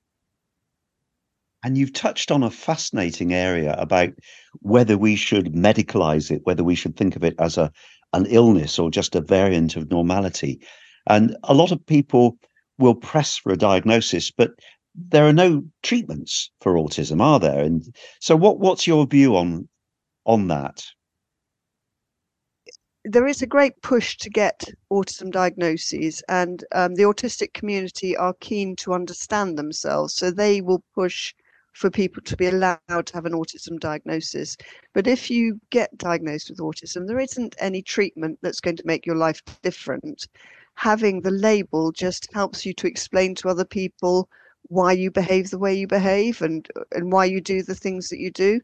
And 1.65 1.79
you've 1.79 1.93
touched 1.93 2.29
on 2.29 2.43
a 2.43 2.51
fascinating 2.51 3.34
area 3.34 3.74
about 3.79 4.13
whether 4.60 5.00
we 5.00 5.15
should 5.15 5.55
medicalize 5.55 6.29
it, 6.29 6.41
whether 6.43 6.63
we 6.63 6.75
should 6.75 6.95
think 6.95 7.15
of 7.15 7.24
it 7.24 7.34
as 7.39 7.57
a 7.57 7.72
an 8.13 8.27
illness 8.27 8.77
or 8.77 8.91
just 8.91 9.15
a 9.15 9.19
variant 9.19 9.75
of 9.75 9.89
normality. 9.89 10.62
And 11.07 11.36
a 11.43 11.55
lot 11.55 11.72
of 11.72 11.84
people 11.84 12.38
will 12.77 12.93
press 12.93 13.36
for 13.36 13.51
a 13.51 13.57
diagnosis, 13.57 14.29
but 14.29 14.51
there 14.93 15.25
are 15.25 15.34
no 15.34 15.63
treatments 15.81 16.51
for 16.62 16.75
autism, 16.75 17.19
are 17.19 17.39
there? 17.39 17.63
And 17.63 17.84
so, 18.22 18.36
what 18.36 18.60
what's 18.60 18.86
your 18.86 19.07
view 19.07 19.36
on 19.36 19.67
on 20.24 20.50
that? 20.50 20.86
there 23.07 23.27
is 23.27 23.41
a 23.41 23.48
great 23.48 23.81
push 23.81 24.17
to 24.17 24.29
get 24.29 24.65
autism 24.91 25.31
diagnoses, 25.31 26.22
and 26.29 26.63
um, 26.74 26.93
the 26.93 27.03
autistic 27.03 27.53
community 27.53 28.15
are 28.15 28.36
keen 28.39 28.75
to 28.75 28.93
understand 28.93 29.57
themselves, 29.57 30.13
so 30.13 30.29
they 30.29 30.62
will 30.62 30.84
push 30.93 31.34
for 31.75 31.91
people 31.91 32.22
to 32.24 32.38
be 32.38 32.48
allowed 32.48 33.05
to 33.05 33.13
have 33.13 33.25
an 33.25 33.34
autism 33.34 33.77
diagnosis. 33.79 34.55
But 34.94 35.08
if 35.08 35.29
you 35.29 35.60
get 35.72 35.98
diagnosed 35.98 36.50
with 36.50 36.60
autism, 36.60 37.05
there 37.05 37.20
isn't 37.20 37.55
any 37.60 37.82
treatment 37.82 38.39
that's 38.41 38.62
going 38.62 38.77
to 38.77 38.88
make 38.88 39.05
your 39.05 39.17
life 39.17 39.41
different. 39.62 40.27
Having 40.75 41.22
the 41.22 41.32
label 41.32 41.91
just 41.91 42.29
helps 42.34 42.65
you 42.65 42.74
to 42.75 42.88
explain 42.88 43.36
to 43.36 43.50
other 43.50 43.65
people 43.65 44.29
why 44.70 44.94
you 44.94 45.12
behave 45.12 45.50
the 45.50 45.60
way 45.60 45.74
you 45.75 45.86
behave 45.86 46.41
and 46.41 46.67
and 46.94 47.12
why 47.12 47.25
you 47.25 47.39
do 47.39 47.62
the 47.62 47.75
things 47.75 48.08
that 48.10 48.20
you 48.20 48.32
do. 48.32 48.62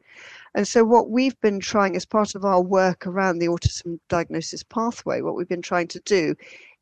And 0.55 0.67
so 0.67 0.83
what 0.83 1.09
we've 1.09 1.39
been 1.41 1.59
trying 1.59 1.95
as 1.95 2.05
part 2.05 2.33
of 2.33 2.45
our 2.45 2.61
work 2.61 3.05
around 3.05 3.39
the 3.39 3.47
autism 3.47 3.99
diagnosis 4.07 4.63
pathway, 4.63 5.21
what 5.21 5.35
we've 5.35 5.49
been 5.49 5.61
trying 5.61 5.89
to 5.89 5.99
do 6.05 6.33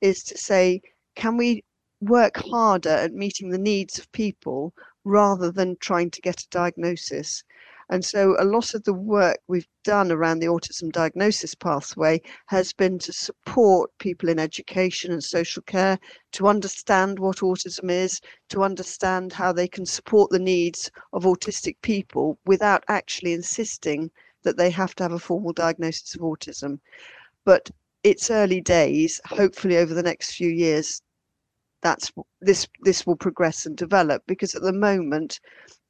is 0.02 0.24
to 0.24 0.38
say, 0.38 0.82
can 1.16 1.38
we 1.38 1.64
work 2.02 2.38
harder 2.38 2.90
at 2.90 3.14
meeting 3.14 3.50
the 3.50 3.58
needs 3.58 4.00
of 4.00 4.12
people 4.12 4.74
rather 5.04 5.52
than 5.52 5.78
trying 5.78 6.12
to 6.12 6.22
get 6.22 6.42
a 6.42 6.50
diagnosis? 6.50 7.44
And 7.92 8.06
so 8.06 8.36
a 8.38 8.46
lot 8.46 8.76
of 8.76 8.84
the 8.84 8.94
work 8.94 9.40
we've 9.48 9.68
done 9.84 10.12
around 10.12 10.40
the 10.40 10.46
autism 10.46 10.92
diagnosis 10.92 11.56
pathway 11.56 12.22
has 12.46 12.72
been 12.72 13.00
to 13.00 13.12
support 13.12 13.90
people 13.98 14.30
in 14.30 14.38
education 14.38 15.12
and 15.12 15.24
social 15.24 15.64
care 15.64 15.98
to 16.34 16.48
understand 16.48 17.18
what 17.18 17.38
autism 17.38 17.90
is, 17.90 18.22
to 18.50 18.64
understand 18.64 19.34
how 19.34 19.52
they 19.52 19.68
can 19.68 19.88
support 19.88 20.30
the 20.30 20.38
needs 20.38 20.92
of 21.14 21.24
autistic 21.24 21.78
people 21.82 22.38
without 22.46 22.84
actually 22.90 23.34
insisting 23.34 24.12
that 24.44 24.56
they 24.56 24.70
have 24.70 24.94
to 24.96 25.04
have 25.04 25.14
a 25.14 25.20
formal 25.20 25.52
diagnosis 25.52 26.14
of 26.14 26.22
autism. 26.22 26.80
But 27.44 27.72
it's 28.04 28.30
early 28.30 28.62
days. 28.62 29.20
Hopefully, 29.26 29.78
over 29.78 29.96
the 29.96 30.04
next 30.04 30.34
few 30.34 30.50
years, 30.50 31.02
that's 31.82 32.12
this 32.42 32.68
this 32.82 33.06
will 33.06 33.16
progress 33.16 33.66
and 33.66 33.78
develop 33.78 34.24
because 34.28 34.56
at 34.56 34.62
the 34.62 34.74
moment 34.74 35.40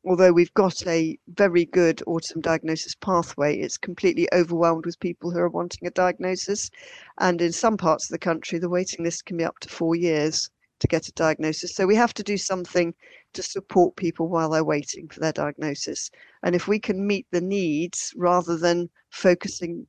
although 0.06 0.32
we've 0.32 0.54
got 0.54 0.86
a 0.88 1.18
very 1.28 1.66
good 1.66 1.98
autism 2.08 2.42
diagnosis 2.42 2.96
pathway, 2.96 3.58
it's 3.60 3.78
completely 3.78 4.30
overwhelmed 4.34 4.86
with 4.86 5.00
people 5.00 5.30
who 5.30 5.40
are 5.40 5.50
wanting 5.50 5.88
a 5.88 5.92
diagnosis. 5.92 6.70
And 7.18 7.42
in 7.42 7.52
some 7.52 7.78
parts 7.78 8.06
of 8.06 8.12
the 8.12 8.20
country, 8.20 8.60
the 8.60 8.70
waiting 8.70 9.04
list 9.04 9.26
can 9.26 9.38
be 9.38 9.44
up 9.44 9.60
to 9.60 9.70
four 9.70 9.96
years 9.96 10.50
to 10.80 10.88
get 10.88 11.08
a 11.10 11.12
diagnosis. 11.14 11.76
So 11.76 11.86
we 11.86 11.96
have 11.96 12.14
to 12.14 12.24
do 12.24 12.38
something 12.38 12.94
to 13.34 13.44
support 13.44 13.98
people 13.98 14.30
while 14.30 14.50
they're 14.50 14.64
waiting 14.64 15.10
for 15.10 15.20
their 15.20 15.34
diagnosis. 15.34 16.10
And 16.44 16.56
if 16.56 16.68
we 16.68 16.80
can 16.80 17.06
meet 17.06 17.28
the 17.32 17.42
needs 17.42 18.14
rather 18.16 18.58
than 18.58 18.90
focusing 19.10 19.86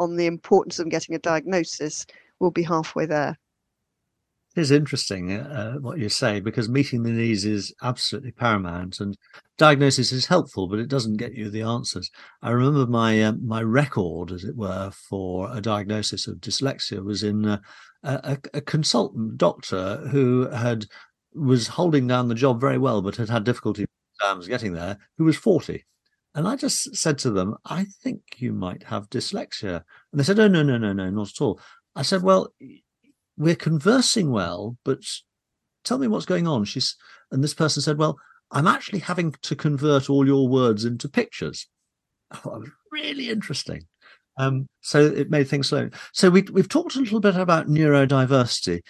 on 0.00 0.16
the 0.16 0.26
importance 0.26 0.80
of 0.80 0.90
getting 0.90 1.14
a 1.14 1.20
diagnosis, 1.20 2.04
we'll 2.40 2.50
be 2.50 2.64
halfway 2.64 3.06
there. 3.06 3.38
It 4.54 4.60
is 4.60 4.70
interesting 4.70 5.32
uh, 5.32 5.76
what 5.76 5.98
you 5.98 6.10
say 6.10 6.40
because 6.40 6.68
meeting 6.68 7.02
the 7.02 7.10
needs 7.10 7.46
is 7.46 7.74
absolutely 7.82 8.32
paramount, 8.32 9.00
and 9.00 9.16
diagnosis 9.56 10.12
is 10.12 10.26
helpful, 10.26 10.68
but 10.68 10.78
it 10.78 10.88
doesn't 10.88 11.16
get 11.16 11.32
you 11.32 11.48
the 11.48 11.62
answers. 11.62 12.10
I 12.42 12.50
remember 12.50 12.86
my 12.86 13.22
uh, 13.22 13.32
my 13.42 13.62
record, 13.62 14.30
as 14.30 14.44
it 14.44 14.54
were, 14.54 14.90
for 15.08 15.50
a 15.56 15.62
diagnosis 15.62 16.26
of 16.26 16.36
dyslexia 16.36 17.02
was 17.02 17.22
in 17.22 17.46
uh, 17.46 17.60
a, 18.02 18.38
a, 18.52 18.60
consultant 18.60 19.38
doctor 19.38 19.96
who 20.08 20.48
had 20.50 20.84
was 21.34 21.68
holding 21.68 22.06
down 22.06 22.28
the 22.28 22.34
job 22.34 22.60
very 22.60 22.76
well, 22.76 23.00
but 23.00 23.16
had 23.16 23.30
had 23.30 23.44
difficulty 23.44 23.86
exams 24.20 24.48
getting 24.48 24.74
there. 24.74 24.98
Who 25.16 25.24
was 25.24 25.36
forty, 25.36 25.86
and 26.34 26.46
I 26.46 26.56
just 26.56 26.94
said 26.94 27.16
to 27.20 27.30
them, 27.30 27.56
"I 27.64 27.86
think 28.02 28.20
you 28.36 28.52
might 28.52 28.82
have 28.82 29.08
dyslexia," 29.08 29.82
and 30.12 30.20
they 30.20 30.24
said, 30.24 30.38
"Oh 30.38 30.48
no, 30.48 30.62
no, 30.62 30.76
no, 30.76 30.92
no, 30.92 31.08
not 31.08 31.30
at 31.30 31.40
all." 31.40 31.58
I 31.96 32.02
said, 32.02 32.22
"Well." 32.22 32.52
We're 33.36 33.56
conversing 33.56 34.30
well, 34.30 34.76
but 34.84 34.98
tell 35.84 35.98
me 35.98 36.08
what's 36.08 36.26
going 36.26 36.46
on. 36.46 36.64
She's 36.64 36.96
and 37.30 37.42
this 37.42 37.54
person 37.54 37.82
said, 37.82 37.98
Well, 37.98 38.18
I'm 38.50 38.66
actually 38.66 39.00
having 39.00 39.34
to 39.42 39.56
convert 39.56 40.10
all 40.10 40.26
your 40.26 40.48
words 40.48 40.84
into 40.84 41.08
pictures. 41.08 41.66
Oh, 42.46 42.64
really 42.90 43.28
interesting. 43.28 43.82
Um, 44.38 44.66
so 44.80 45.04
it 45.04 45.28
made 45.28 45.48
things 45.48 45.68
slow. 45.68 45.90
So 46.14 46.30
we, 46.30 46.40
we've 46.50 46.68
talked 46.68 46.96
a 46.96 46.98
little 46.98 47.20
bit 47.20 47.36
about 47.36 47.68
neurodiversity. 47.68 48.80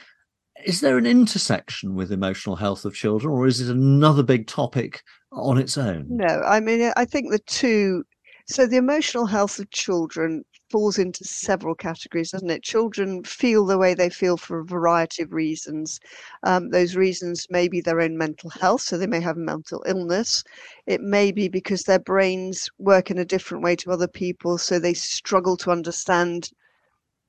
Is 0.65 0.81
there 0.81 0.97
an 0.97 1.07
intersection 1.07 1.97
with 1.97 2.13
emotional 2.13 2.55
health 2.55 2.85
of 2.85 2.95
children, 2.95 3.33
or 3.33 3.49
is 3.49 3.61
it 3.61 3.69
another 3.69 4.23
big 4.23 4.47
topic 4.47 5.03
on 5.33 5.59
its 5.59 5.77
own? 5.77 6.07
No, 6.09 6.43
I 6.47 6.61
mean, 6.61 6.93
I 6.97 7.05
think 7.05 7.33
the 7.33 7.41
two. 7.41 8.05
So 8.47 8.67
the 8.67 8.77
emotional 8.77 9.27
health 9.27 9.59
of 9.59 9.71
children 9.71 10.45
falls 10.73 10.99
into 10.99 11.23
several 11.23 11.75
categories, 11.75 12.31
doesn't 12.31 12.51
it? 12.51 12.63
Children 12.63 13.23
feel 13.25 13.67
the 13.67 13.77
way 13.77 13.93
they 13.93 14.09
feel 14.09 14.39
for 14.39 14.59
a 14.59 14.65
variety 14.65 15.23
of 15.23 15.33
reasons. 15.33 16.01
Um, 16.43 16.71
those 16.71 16.97
reasons 16.97 17.47
may 17.51 17.69
be 17.69 17.83
their 17.83 18.01
own 18.01 18.17
mental 18.17 18.49
health, 18.49 18.81
so 18.81 18.97
they 18.97 19.07
may 19.07 19.21
have 19.21 19.37
mental 19.37 19.85
illness. 19.87 20.43
It 20.87 21.03
may 21.03 21.31
be 21.31 21.49
because 21.49 21.83
their 21.83 21.99
brains 21.99 22.71
work 22.79 23.11
in 23.11 23.19
a 23.19 23.25
different 23.25 23.63
way 23.63 23.77
to 23.77 23.93
other 23.93 24.09
people, 24.09 24.57
so 24.57 24.79
they 24.79 24.95
struggle 24.95 25.59
to 25.59 25.71
understand 25.71 26.51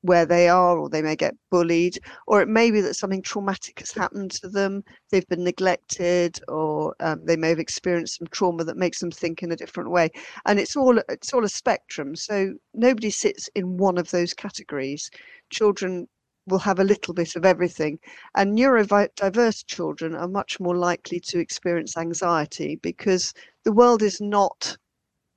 where 0.03 0.25
they 0.25 0.50
are, 0.50 0.77
or 0.77 0.89
they 0.89 1.01
may 1.01 1.15
get 1.15 1.33
bullied, 1.50 1.98
or 2.27 2.41
it 2.41 2.50
may 2.50 2.72
be 2.72 2.81
that 2.81 2.95
something 2.95 3.22
traumatic 3.22 3.79
has 3.79 3.91
happened 3.91 4.31
to 4.31 4.50
them. 4.50 4.83
They've 5.10 5.27
been 5.27 5.45
neglected, 5.45 6.39
or 6.50 6.93
um, 7.00 7.25
they 7.25 7.38
may 7.38 7.50
have 7.50 7.60
experienced 7.60 8.17
some 8.17 8.27
trauma 8.27 8.65
that 8.65 8.77
makes 8.77 9.00
them 9.00 9.12
think 9.12 9.43
in 9.43 9.51
a 9.53 9.55
different 9.55 9.91
way. 9.91 10.10
And 10.45 10.60
it's 10.60 10.75
all 10.75 11.00
it's 11.10 11.33
all 11.33 11.45
a 11.45 11.50
spectrum. 11.50 12.15
So 12.15 12.53
nobody 12.74 13.10
sits 13.10 13.50
in 13.55 13.77
one 13.77 13.98
of 13.98 14.12
those 14.12 14.33
categories. 14.33 15.10
Children 15.50 16.07
will 16.48 16.60
have 16.60 16.79
a 16.79 16.83
little 16.83 17.13
bit 17.13 17.38
of 17.38 17.45
everything, 17.45 17.98
and 18.36 18.57
neurodiverse 18.57 19.65
children 19.67 20.15
are 20.15 20.27
much 20.27 20.60
more 20.60 20.75
likely 20.75 21.22
to 21.22 21.39
experience 21.39 21.95
anxiety 21.95 22.75
because 22.75 23.33
the 23.63 23.72
world 23.72 24.01
is 24.01 24.19
not 24.19 24.75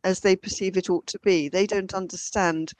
as 0.02 0.20
they 0.20 0.34
perceive 0.36 0.76
it 0.76 0.90
ought 0.90 1.06
to 1.06 1.18
be. 1.20 1.48
They 1.48 1.66
don't 1.66 1.94
understand 1.94 2.72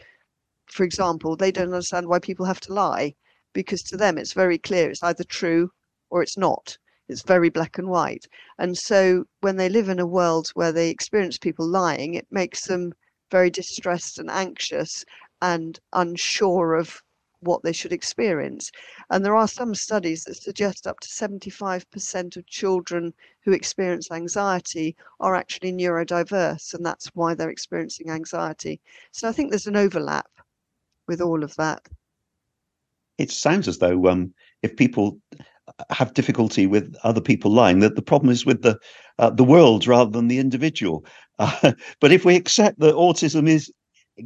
for 0.66 0.85
example, 0.85 1.37
they 1.37 1.52
don't 1.52 1.73
understand 1.73 2.08
why 2.08 2.18
people 2.18 2.46
have 2.46 2.61
to 2.61 2.73
lie 2.73 3.14
because 3.52 3.82
to 3.82 3.96
them 3.96 4.18
it's 4.18 4.35
very 4.35 4.58
clear 4.58 4.90
it's 4.90 5.02
either 5.02 5.25
true 5.25 5.70
or 6.11 6.23
it's 6.23 6.37
not. 6.37 6.76
It's 7.08 7.23
very 7.23 7.49
black 7.49 7.78
and 7.78 7.88
white. 7.88 8.26
And 8.58 8.76
so 8.76 9.25
when 9.40 9.56
they 9.56 9.68
live 9.68 9.88
in 9.88 10.00
a 10.00 10.06
world 10.06 10.50
where 10.54 10.73
they 10.73 10.90
experience 10.90 11.38
people 11.38 11.66
lying, 11.66 12.14
it 12.14 12.26
makes 12.30 12.66
them 12.66 12.92
very 13.30 13.49
distressed 13.49 14.18
and 14.18 14.30
anxious 14.30 15.04
and 15.40 15.78
unsure 15.92 16.75
of 16.75 17.02
what 17.40 17.62
they 17.62 17.73
should 17.73 17.92
experience. 17.92 18.70
And 19.08 19.25
there 19.25 19.37
are 19.37 19.49
some 19.49 19.75
studies 19.75 20.25
that 20.25 20.37
suggest 20.37 20.87
up 20.87 21.00
to 21.00 21.08
75% 21.08 22.37
of 22.37 22.46
children 22.46 23.14
who 23.42 23.52
experience 23.52 24.11
anxiety 24.11 24.96
are 25.20 25.37
actually 25.37 25.73
neurodiverse, 25.73 26.75
and 26.75 26.85
that's 26.85 27.06
why 27.14 27.35
they're 27.35 27.50
experiencing 27.50 28.11
anxiety. 28.11 28.80
So 29.12 29.28
I 29.28 29.32
think 29.32 29.50
there's 29.50 29.66
an 29.66 29.76
overlap 29.76 30.28
with 31.06 31.20
all 31.20 31.42
of 31.42 31.54
that. 31.56 31.86
It 33.18 33.30
sounds 33.30 33.66
as 33.68 33.78
though 33.78 34.08
um, 34.08 34.34
if 34.62 34.76
people 34.76 35.18
have 35.90 36.14
difficulty 36.14 36.66
with 36.66 36.94
other 37.02 37.20
people 37.20 37.50
lying, 37.50 37.80
that 37.80 37.96
the 37.96 38.02
problem 38.02 38.30
is 38.30 38.46
with 38.46 38.62
the 38.62 38.78
uh, 39.18 39.30
the 39.30 39.44
world 39.44 39.86
rather 39.86 40.10
than 40.10 40.28
the 40.28 40.38
individual. 40.38 41.04
Uh, 41.38 41.72
but 42.00 42.12
if 42.12 42.25
we 42.25 42.36
accept 42.36 42.78
that 42.80 42.94
autism 42.94 43.48
is 43.48 43.72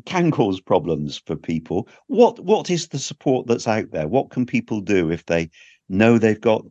can 0.06 0.30
cause 0.30 0.60
problems 0.60 1.22
for 1.26 1.36
people, 1.36 1.88
what 2.06 2.38
what 2.40 2.70
is 2.70 2.88
the 2.88 2.98
support 2.98 3.46
that's 3.46 3.68
out 3.68 3.90
there? 3.90 4.08
What 4.08 4.30
can 4.30 4.46
people 4.46 4.80
do 4.80 5.10
if 5.10 5.26
they 5.26 5.50
know 5.88 6.18
they've 6.18 6.40
got 6.40 6.64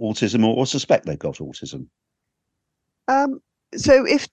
autism 0.00 0.44
or, 0.44 0.56
or 0.56 0.66
suspect 0.66 1.06
they've 1.06 1.18
got 1.18 1.36
autism? 1.36 1.86
Um, 3.08 3.40
so 3.76 4.04
if 4.06 4.28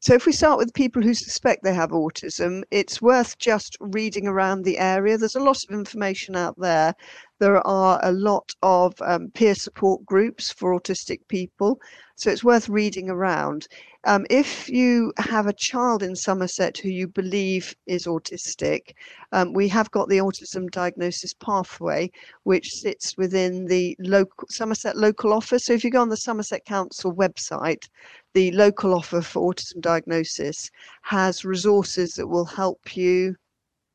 so 0.00 0.14
if 0.14 0.24
we 0.24 0.32
start 0.32 0.56
with 0.56 0.72
people 0.72 1.02
who 1.02 1.12
suspect 1.12 1.62
they 1.62 1.74
have 1.74 1.90
autism, 1.90 2.62
it's 2.70 3.02
worth 3.02 3.36
just 3.38 3.76
reading 3.80 4.26
around 4.26 4.62
the 4.62 4.78
area. 4.78 5.18
There's 5.18 5.34
a 5.34 5.40
lot 5.40 5.62
of 5.62 5.74
information 5.74 6.36
out 6.36 6.58
there. 6.58 6.94
There 7.40 7.66
are 7.66 7.98
a 8.02 8.12
lot 8.12 8.54
of 8.62 8.92
um, 9.00 9.30
peer 9.30 9.54
support 9.54 10.04
groups 10.04 10.52
for 10.52 10.78
autistic 10.78 11.20
people. 11.28 11.80
So 12.16 12.30
it's 12.30 12.44
worth 12.44 12.68
reading 12.68 13.08
around. 13.08 13.66
Um, 14.04 14.26
if 14.28 14.68
you 14.68 15.10
have 15.16 15.46
a 15.46 15.54
child 15.54 16.02
in 16.02 16.14
Somerset 16.14 16.76
who 16.76 16.90
you 16.90 17.08
believe 17.08 17.74
is 17.86 18.04
autistic, 18.04 18.92
um, 19.32 19.54
we 19.54 19.68
have 19.68 19.90
got 19.90 20.10
the 20.10 20.18
autism 20.18 20.70
diagnosis 20.70 21.32
pathway, 21.32 22.10
which 22.42 22.74
sits 22.74 23.16
within 23.16 23.64
the 23.64 23.96
local 24.00 24.46
Somerset 24.50 24.98
local 24.98 25.32
offer. 25.32 25.58
So 25.58 25.72
if 25.72 25.82
you 25.82 25.90
go 25.90 26.02
on 26.02 26.10
the 26.10 26.18
Somerset 26.18 26.66
Council 26.66 27.14
website, 27.14 27.88
the 28.34 28.52
local 28.52 28.92
offer 28.92 29.22
for 29.22 29.50
autism 29.50 29.80
diagnosis 29.80 30.70
has 31.00 31.46
resources 31.46 32.12
that 32.16 32.26
will 32.26 32.44
help 32.44 32.98
you 32.98 33.34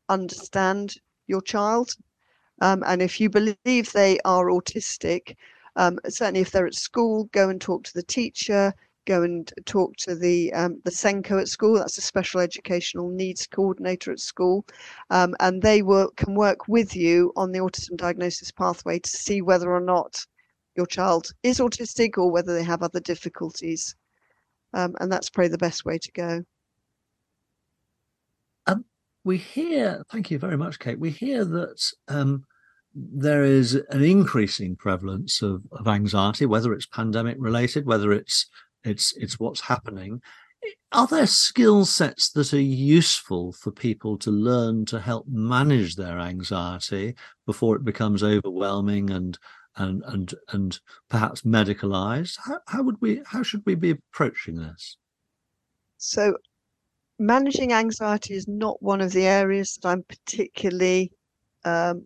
understand 0.10 0.96
your 1.28 1.42
child. 1.42 1.92
Um, 2.62 2.84
and 2.86 3.02
if 3.02 3.20
you 3.20 3.30
believe 3.30 3.92
they 3.92 4.20
are 4.26 4.48
autistic, 4.48 5.36
Um, 5.78 6.00
certainly, 6.08 6.42
if 6.42 6.52
they're 6.52 6.68
at 6.68 6.74
school, 6.76 7.26
go 7.32 7.50
and 7.50 7.60
talk 7.60 7.84
to 7.84 7.94
the 7.94 8.04
teacher. 8.04 8.74
Go 9.06 9.22
and 9.24 9.54
talk 9.66 9.96
to 9.98 10.16
the 10.16 10.52
um, 10.54 10.82
the 10.84 10.92
SENCO 10.92 11.40
at 11.40 11.48
school. 11.48 11.78
That's 11.78 11.98
a 12.00 12.02
special 12.02 12.42
educational 12.42 13.10
needs 13.10 13.46
coordinator 13.46 14.12
at 14.12 14.20
school, 14.20 14.66
um, 15.12 15.36
and 15.40 15.62
they 15.62 15.82
can 16.16 16.34
work 16.34 16.68
with 16.68 16.96
you 16.96 17.32
on 17.36 17.52
the 17.52 17.60
autism 17.60 17.98
diagnosis 17.98 18.52
pathway 18.52 19.00
to 19.00 19.10
see 19.10 19.42
whether 19.42 19.70
or 19.72 19.82
not 19.82 20.26
your 20.76 20.88
child 20.88 21.32
is 21.44 21.60
autistic 21.60 22.18
or 22.18 22.32
whether 22.32 22.56
they 22.56 22.64
have 22.64 22.82
other 22.84 23.00
difficulties. 23.02 23.96
Um, 24.74 24.96
and 25.00 25.12
that's 25.12 25.30
probably 25.30 25.50
the 25.50 25.58
best 25.58 25.86
way 25.86 26.00
to 26.00 26.12
go. 26.12 26.44
We 29.26 29.38
hear, 29.38 30.04
thank 30.12 30.30
you 30.30 30.38
very 30.38 30.56
much, 30.56 30.78
Kate. 30.78 31.00
We 31.00 31.10
hear 31.10 31.44
that 31.44 31.92
um, 32.08 32.46
there 32.94 33.44
is 33.44 33.74
an 33.90 34.04
increasing 34.04 34.76
prevalence 34.76 35.42
of, 35.42 35.64
of 35.72 35.88
anxiety, 35.88 36.46
whether 36.46 36.72
it's 36.74 36.86
pandemic 36.86 37.36
related, 37.40 37.86
whether 37.86 38.14
it's 38.14 38.46
it's 38.84 39.18
it's 39.18 39.40
what's 39.40 39.62
happening. 39.62 40.22
Are 40.92 41.08
there 41.08 41.26
skill 41.26 41.86
sets 41.86 42.30
that 42.34 42.54
are 42.54 42.62
useful 42.62 43.52
for 43.52 43.72
people 43.72 44.16
to 44.20 44.30
learn 44.30 44.86
to 44.86 45.00
help 45.00 45.26
manage 45.28 45.96
their 45.96 46.20
anxiety 46.20 47.16
before 47.48 47.76
it 47.76 47.84
becomes 47.84 48.24
overwhelming 48.24 49.10
and 49.10 49.38
and 49.78 50.04
and 50.06 50.34
and 50.50 50.80
perhaps 51.10 51.42
medicalized 51.42 52.38
how, 52.46 52.60
how 52.68 52.82
would 52.82 52.96
we 53.02 53.22
how 53.26 53.44
should 53.44 53.62
we 53.66 53.76
be 53.76 53.92
approaching 53.92 54.56
this 54.56 54.98
so 55.98 56.38
managing 57.20 57.74
anxiety 57.74 58.34
is 58.34 58.48
not 58.48 58.82
one 58.82 59.02
of 59.02 59.12
the 59.14 59.26
areas 59.26 59.78
that 59.82 59.90
i'm 59.90 60.04
particularly 60.04 61.12
um, 61.64 62.06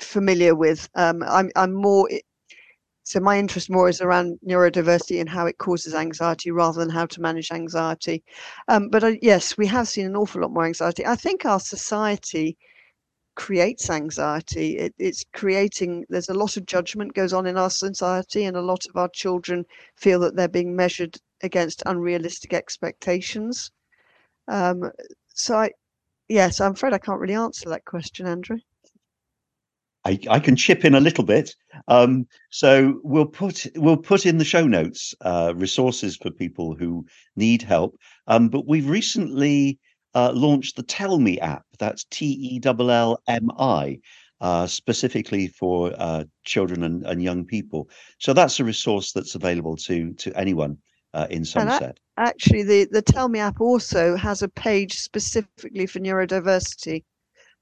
familiar 0.00 0.54
with 0.54 0.88
um, 0.94 1.22
I'm, 1.22 1.50
I'm 1.56 1.72
more 1.74 2.08
so 3.04 3.20
my 3.20 3.38
interest 3.38 3.70
more 3.70 3.88
is 3.88 4.00
around 4.00 4.38
neurodiversity 4.46 5.20
and 5.20 5.28
how 5.28 5.46
it 5.46 5.58
causes 5.58 5.94
anxiety 5.94 6.50
rather 6.50 6.80
than 6.80 6.90
how 6.90 7.06
to 7.06 7.20
manage 7.20 7.50
anxiety 7.52 8.22
um, 8.68 8.88
but 8.88 9.22
yes 9.22 9.56
we 9.56 9.66
have 9.66 9.88
seen 9.88 10.06
an 10.06 10.16
awful 10.16 10.42
lot 10.42 10.52
more 10.52 10.66
anxiety 10.66 11.06
i 11.06 11.14
think 11.14 11.44
our 11.44 11.60
society 11.60 12.56
creates 13.38 13.88
anxiety. 13.88 14.76
It, 14.78 14.94
it's 14.98 15.24
creating, 15.32 16.04
there's 16.08 16.28
a 16.28 16.34
lot 16.34 16.56
of 16.56 16.66
judgment 16.66 17.14
goes 17.14 17.32
on 17.32 17.46
in 17.46 17.56
our 17.56 17.70
society, 17.70 18.44
and 18.44 18.56
a 18.56 18.60
lot 18.60 18.84
of 18.86 18.96
our 18.96 19.08
children 19.10 19.64
feel 19.94 20.18
that 20.20 20.34
they're 20.34 20.48
being 20.48 20.74
measured 20.74 21.16
against 21.42 21.84
unrealistic 21.86 22.52
expectations. 22.52 23.70
Um, 24.48 24.90
so, 25.34 25.56
I, 25.56 25.70
yes, 26.28 26.60
I'm 26.60 26.72
afraid 26.72 26.94
I 26.94 26.98
can't 26.98 27.20
really 27.20 27.34
answer 27.34 27.68
that 27.68 27.84
question, 27.84 28.26
Andrew. 28.26 28.58
I, 30.04 30.18
I 30.30 30.40
can 30.40 30.56
chip 30.56 30.84
in 30.84 30.94
a 30.94 31.00
little 31.00 31.24
bit. 31.24 31.54
Um, 31.86 32.26
so 32.50 33.00
we'll 33.02 33.26
put 33.26 33.66
we'll 33.76 33.96
put 33.96 34.24
in 34.24 34.38
the 34.38 34.44
show 34.44 34.66
notes 34.66 35.14
uh, 35.20 35.52
resources 35.54 36.16
for 36.16 36.30
people 36.30 36.74
who 36.74 37.04
need 37.36 37.62
help. 37.62 37.98
Um, 38.26 38.48
but 38.48 38.66
we've 38.66 38.88
recently 38.88 39.78
uh, 40.14 40.32
launched 40.34 40.76
the 40.76 40.82
TellMi 40.82 41.38
app. 41.40 41.64
That's 41.78 42.04
T 42.04 42.26
E 42.40 42.60
L 42.64 42.90
L 42.90 43.22
M 43.28 43.50
I. 43.58 44.00
Uh, 44.40 44.68
specifically 44.68 45.48
for 45.48 45.92
uh, 45.98 46.22
children 46.44 46.84
and, 46.84 47.04
and, 47.06 47.20
young 47.20 47.44
people. 47.44 47.90
So 48.18 48.32
that's 48.32 48.60
a 48.60 48.64
resource 48.64 49.10
that's 49.10 49.34
available 49.34 49.74
to 49.78 50.14
to 50.14 50.32
anyone 50.38 50.78
uh, 51.12 51.26
in 51.28 51.44
Somerset. 51.44 51.98
Actually, 52.18 52.64
the 52.64 52.84
the 52.90 53.02
TellMi 53.02 53.38
app 53.38 53.60
also 53.60 54.16
has 54.16 54.42
a 54.42 54.48
page 54.48 54.98
specifically 54.98 55.86
for 55.86 56.00
neurodiversity. 56.00 57.04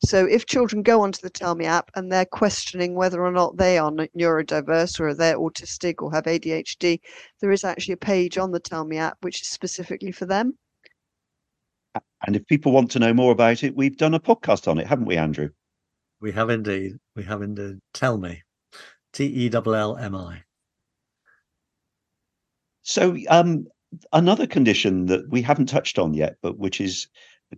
So 0.02 0.24
if 0.24 0.46
children 0.46 0.82
go 0.82 1.02
onto 1.02 1.20
the 1.20 1.30
TellMi 1.30 1.64
app 1.64 1.90
and 1.94 2.10
they're 2.10 2.24
questioning 2.24 2.94
whether 2.94 3.22
or 3.22 3.32
not 3.32 3.58
they 3.58 3.76
are 3.76 3.90
neurodiverse 3.90 4.98
or 4.98 5.12
they're 5.12 5.38
autistic 5.38 6.00
or 6.00 6.10
have 6.12 6.24
ADHD, 6.24 7.00
there 7.40 7.52
is 7.52 7.64
actually 7.64 7.92
a 7.92 7.98
page 7.98 8.38
on 8.38 8.50
the 8.50 8.60
TellMi 8.60 8.96
app 8.96 9.18
which 9.20 9.42
is 9.42 9.48
specifically 9.48 10.12
for 10.12 10.24
them. 10.24 10.56
And 12.26 12.34
if 12.34 12.46
people 12.46 12.72
want 12.72 12.90
to 12.92 12.98
know 12.98 13.12
more 13.12 13.32
about 13.32 13.62
it, 13.62 13.76
we've 13.76 13.98
done 13.98 14.14
a 14.14 14.20
podcast 14.20 14.68
on 14.68 14.78
it, 14.78 14.86
haven't 14.86 15.06
we, 15.06 15.18
Andrew? 15.18 15.50
We 16.20 16.32
have 16.32 16.48
indeed. 16.48 16.94
We 17.14 17.24
have 17.24 17.42
indeed. 17.42 17.78
TellMi. 17.92 18.40
T 19.12 19.24
E 19.24 19.50
L 19.52 19.74
L 19.74 19.96
M 19.98 20.14
I. 20.14 20.42
So, 22.82 23.16
um, 23.28 23.66
another 24.12 24.46
condition 24.46 25.06
that 25.06 25.28
we 25.28 25.42
haven't 25.42 25.66
touched 25.66 25.98
on 25.98 26.14
yet, 26.14 26.36
but 26.42 26.58
which 26.58 26.80
is 26.80 27.08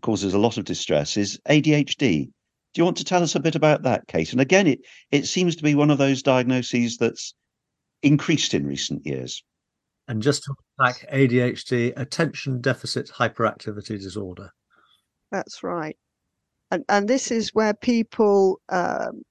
causes 0.03 0.35
a 0.35 0.39
lot 0.39 0.59
of 0.59 0.65
distress, 0.65 1.17
is 1.17 1.41
ADHD. 1.49 2.27
Do 2.27 2.79
you 2.81 2.85
want 2.85 2.99
to 2.99 3.05
tell 3.05 3.23
us 3.23 3.35
a 3.35 3.41
bit 3.41 3.55
about 3.55 3.83
that, 3.83 4.07
Kate? 4.07 4.33
And 4.33 4.41
again, 4.41 4.67
it 4.67 4.81
it 5.11 5.27
seems 5.27 5.57
to 5.57 5.63
be 5.63 5.75
one 5.75 5.91
of 5.91 5.99
those 5.99 6.23
diagnoses 6.23 6.99
that's 6.99 7.35
increased 8.03 8.55
in 8.55 8.67
recent 8.67 9.07
years. 9.07 9.43
And 10.07 10.23
just 10.23 10.45
to 10.45 10.55
back 10.79 11.07
ADHD, 11.13 11.93
attention 11.97 12.61
deficit 12.61 13.11
hyperactivity 13.11 14.01
disorder. 14.01 14.51
That's 15.31 15.63
right. 15.63 15.97
And, 16.71 16.85
and 16.89 17.09
this 17.09 17.31
is 17.31 17.55
where 17.55 17.75
people, 17.75 18.61
um, 18.69 19.23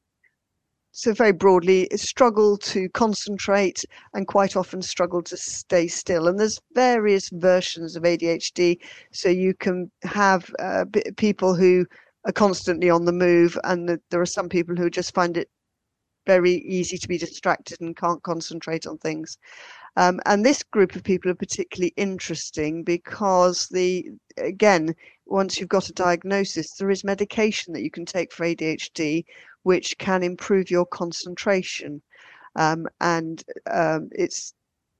so 0.97 1.13
very 1.13 1.31
broadly, 1.31 1.87
struggle 1.95 2.57
to 2.57 2.89
concentrate 2.89 3.85
and 4.15 4.25
quite 4.25 4.55
often 4.55 4.81
struggle 4.81 5.21
to 5.21 5.37
stay 5.37 5.87
still. 5.87 6.27
And 6.27 6.39
there's 6.39 6.59
various 6.73 7.29
versions 7.29 7.95
of 7.95 8.01
ADHD. 8.01 8.79
So 9.11 9.29
you 9.29 9.53
can 9.53 9.91
have 10.01 10.49
uh, 10.57 10.85
people 11.15 11.53
who 11.53 11.85
are 12.25 12.31
constantly 12.31 12.89
on 12.89 13.05
the 13.05 13.11
move, 13.11 13.59
and 13.63 13.87
the, 13.87 14.01
there 14.09 14.19
are 14.19 14.25
some 14.25 14.49
people 14.49 14.75
who 14.75 14.89
just 14.89 15.13
find 15.13 15.37
it 15.37 15.51
very 16.25 16.53
easy 16.53 16.97
to 16.97 17.07
be 17.07 17.19
distracted 17.19 17.79
and 17.79 17.95
can't 17.95 18.23
concentrate 18.23 18.87
on 18.87 18.97
things. 18.97 19.37
Um, 19.97 20.19
and 20.25 20.43
this 20.43 20.63
group 20.63 20.95
of 20.95 21.03
people 21.03 21.29
are 21.29 21.35
particularly 21.35 21.93
interesting 21.95 22.83
because 22.83 23.67
the 23.67 24.09
again, 24.37 24.95
once 25.27 25.59
you've 25.59 25.69
got 25.69 25.89
a 25.89 25.93
diagnosis, 25.93 26.73
there 26.73 26.89
is 26.89 27.03
medication 27.03 27.73
that 27.73 27.83
you 27.83 27.91
can 27.91 28.05
take 28.05 28.31
for 28.31 28.45
ADHD, 28.45 29.25
which 29.67 29.97
can 29.97 30.23
improve 30.23 30.71
your 30.71 30.85
concentration. 30.85 32.01
Um, 32.55 32.87
and 33.01 33.43
um, 33.69 34.07
it's 34.13 34.53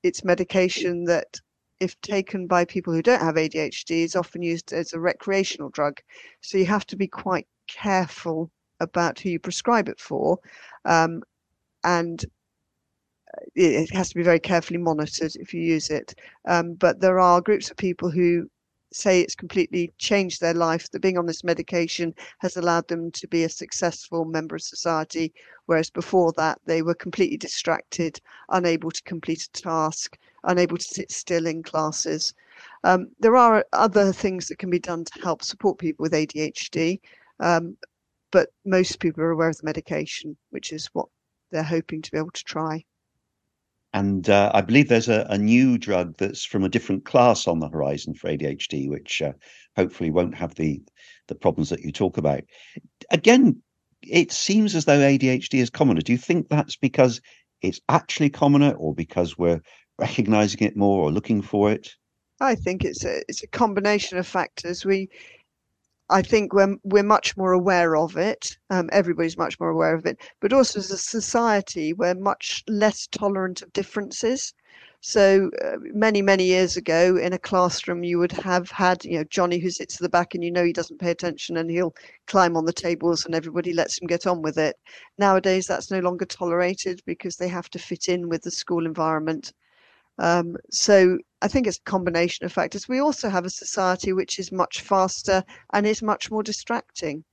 it's 0.04 0.26
medication 0.26 1.06
that, 1.06 1.40
if 1.80 2.00
taken 2.02 2.48
by 2.48 2.66
people 2.66 2.92
who 2.94 3.02
don't 3.02 3.22
have 3.22 3.36
ADHD, 3.36 4.04
is 4.04 4.16
often 4.18 4.42
used 4.42 4.74
as 4.74 4.92
a 4.92 5.00
recreational 5.00 5.70
drug. 5.70 5.96
So 6.42 6.58
you 6.58 6.66
have 6.66 6.86
to 6.88 6.98
be 6.98 7.08
quite 7.08 7.48
careful 7.68 8.52
about 8.82 9.20
who 9.20 9.30
you 9.30 9.40
prescribe 9.40 9.88
it 9.88 10.02
for. 10.02 10.38
Um, 10.84 11.24
and 11.86 12.26
it 13.56 13.90
has 13.92 14.10
to 14.10 14.16
be 14.16 14.24
very 14.24 14.40
carefully 14.40 14.80
monitored 14.80 15.34
if 15.36 15.54
you 15.54 15.62
use 15.62 15.90
it. 15.90 16.14
Um, 16.46 16.74
but 16.74 17.00
there 17.00 17.20
are 17.20 17.48
groups 17.48 17.72
of 17.72 17.78
people 17.78 18.10
who 18.10 18.50
say 18.94 19.22
it's 19.22 19.36
completely 19.36 19.94
changed 19.98 20.40
their 20.40 20.54
life, 20.54 20.90
that 20.92 21.02
being 21.02 21.18
on 21.18 21.26
this 21.26 21.44
medication 21.44 22.14
has 22.40 22.58
allowed 22.58 22.88
them 22.88 23.12
to 23.12 23.28
be 23.28 23.44
a 23.44 23.50
successful 23.50 24.26
member 24.26 24.56
of 24.56 24.62
society, 24.62 25.34
whereas 25.66 25.90
before 25.90 26.32
that 26.38 26.60
they 26.66 26.82
were 26.82 26.96
completely 26.96 27.38
distracted, 27.38 28.20
unable 28.50 28.92
to 28.92 29.04
complete 29.04 29.44
a 29.44 29.52
task, 29.52 30.18
unable 30.44 30.78
to 30.78 30.84
sit 30.84 31.12
still 31.12 31.46
in 31.46 31.64
classes. 31.64 32.34
Um, 32.84 33.10
there 33.20 33.36
are 33.36 33.66
other 33.74 34.14
things 34.14 34.48
that 34.48 34.60
can 34.60 34.70
be 34.70 34.80
done 34.80 35.04
to 35.04 35.22
help 35.22 35.44
support 35.44 35.78
people 35.78 36.04
with 36.04 36.14
ADHD, 36.14 37.00
um, 37.40 37.78
but 38.32 38.50
most 38.66 39.00
people 39.00 39.24
are 39.24 39.32
aware 39.32 39.50
of 39.50 39.58
the 39.58 39.66
medication, 39.66 40.38
which 40.50 40.72
is 40.72 40.88
what 40.94 41.08
they're 41.52 41.64
hoping 41.64 42.02
to 42.02 42.12
be 42.12 42.18
able 42.18 42.32
to 42.32 42.44
try. 42.44 42.84
And 43.94 44.30
uh, 44.30 44.52
I 44.54 44.62
believe 44.62 44.90
there's 44.90 45.10
a, 45.10 45.26
a, 45.30 45.38
new 45.38 45.78
drug 45.78 46.18
that's 46.18 46.44
from 46.44 46.64
a 46.64 46.70
different 46.70 47.06
class 47.06 47.48
on 47.48 47.60
the 47.60 47.70
horizon 47.70 48.14
for 48.14 48.30
ADHD, 48.30 48.90
which 48.90 49.22
uh, 49.22 49.32
hopefully 49.76 50.12
won't 50.12 50.36
have 50.36 50.56
the 50.56 50.82
the 51.28 51.36
problems 51.36 51.70
that 51.70 51.82
you 51.82 51.92
talk 51.92 52.18
about. 52.18 52.42
Again, 53.12 53.62
it 54.02 54.32
seems 54.32 54.76
as 54.76 54.86
though 54.86 55.00
ADHD 55.00 55.60
is 55.60 55.70
commoner. 55.70 56.02
Do 56.02 56.12
you 56.12 56.18
think 56.18 56.50
that's 56.50 56.76
because 56.76 57.22
it's 57.62 57.82
actually 57.90 58.30
commoner, 58.30 58.74
or 58.74 58.94
because 58.94 59.38
we're 59.38 59.62
recognizing 59.98 60.62
it 60.62 60.78
more 60.78 61.04
or 61.04 61.12
looking 61.12 61.42
for 61.42 61.72
it? 61.72 61.90
I 62.40 62.56
think 62.56 62.84
it's 62.84 63.04
a 63.04 63.24
it's 63.28 63.44
a 63.44 63.48
combination 63.48 64.18
of 64.18 64.28
factors. 64.28 64.86
We 64.86 65.10
I 66.10 66.22
think 66.22 66.54
we're 66.54 66.76
we're 66.84 67.04
much 67.04 67.38
more 67.38 67.54
aware 67.54 67.96
of 67.96 68.18
it. 68.18 68.58
Um, 68.70 68.90
everybody's 68.92 69.38
much 69.38 69.60
more 69.60 69.70
aware 69.70 69.94
of 69.96 70.06
it, 70.06 70.20
but 70.42 70.54
also 70.54 70.80
as 70.80 70.92
a 70.92 70.98
society, 70.98 71.94
we're 71.94 72.16
much 72.16 72.64
less 72.68 73.08
tolerant 73.08 73.62
of 73.62 73.72
differences. 73.74 74.54
So 75.02 75.50
uh, 75.64 75.78
many 75.94 76.22
many 76.22 76.46
years 76.46 76.76
ago, 76.78 77.16
in 77.18 77.34
a 77.34 77.40
classroom, 77.40 78.04
you 78.04 78.20
would 78.20 78.32
have 78.34 78.70
had 78.72 79.06
you 79.06 79.18
know 79.20 79.24
Johnny 79.26 79.60
who 79.60 79.70
sits 79.70 79.96
at 79.96 80.02
the 80.02 80.10
back, 80.10 80.34
and 80.36 80.44
you 80.44 80.52
know 80.52 80.64
he 80.66 80.74
doesn't 80.74 81.00
pay 81.00 81.12
attention, 81.12 81.58
and 81.58 81.70
he'll 81.70 81.96
climb 82.28 82.58
on 82.58 82.66
the 82.66 82.74
tables, 82.74 83.26
and 83.26 83.36
everybody 83.36 83.74
lets 83.74 84.00
him 84.02 84.08
get 84.08 84.28
on 84.28 84.42
with 84.42 84.58
it. 84.58 84.76
Nowadays, 85.18 85.68
that's 85.68 85.92
no 85.92 86.00
longer 86.00 86.26
tolerated 86.26 87.02
because 87.06 87.38
they 87.38 87.48
have 87.48 87.70
to 87.72 87.80
fit 87.80 88.08
in 88.10 88.30
with 88.30 88.42
the 88.44 88.52
school 88.52 88.86
environment. 88.86 89.54
Um, 90.20 90.58
so 90.72 91.18
I 91.42 91.48
think 91.48 91.68
it's 91.68 91.78
a 91.78 91.90
combination 91.90 92.46
of 92.46 92.52
factors. 92.52 92.90
We 92.90 93.00
also 93.00 93.30
have 93.30 93.46
a 93.46 93.50
society 93.50 94.12
which 94.14 94.40
is 94.40 94.52
much 94.52 94.82
faster 94.82 95.44
and 95.74 95.86
is 95.86 96.02
much 96.02 96.32
more 96.32 96.44
distracting. 96.44 97.24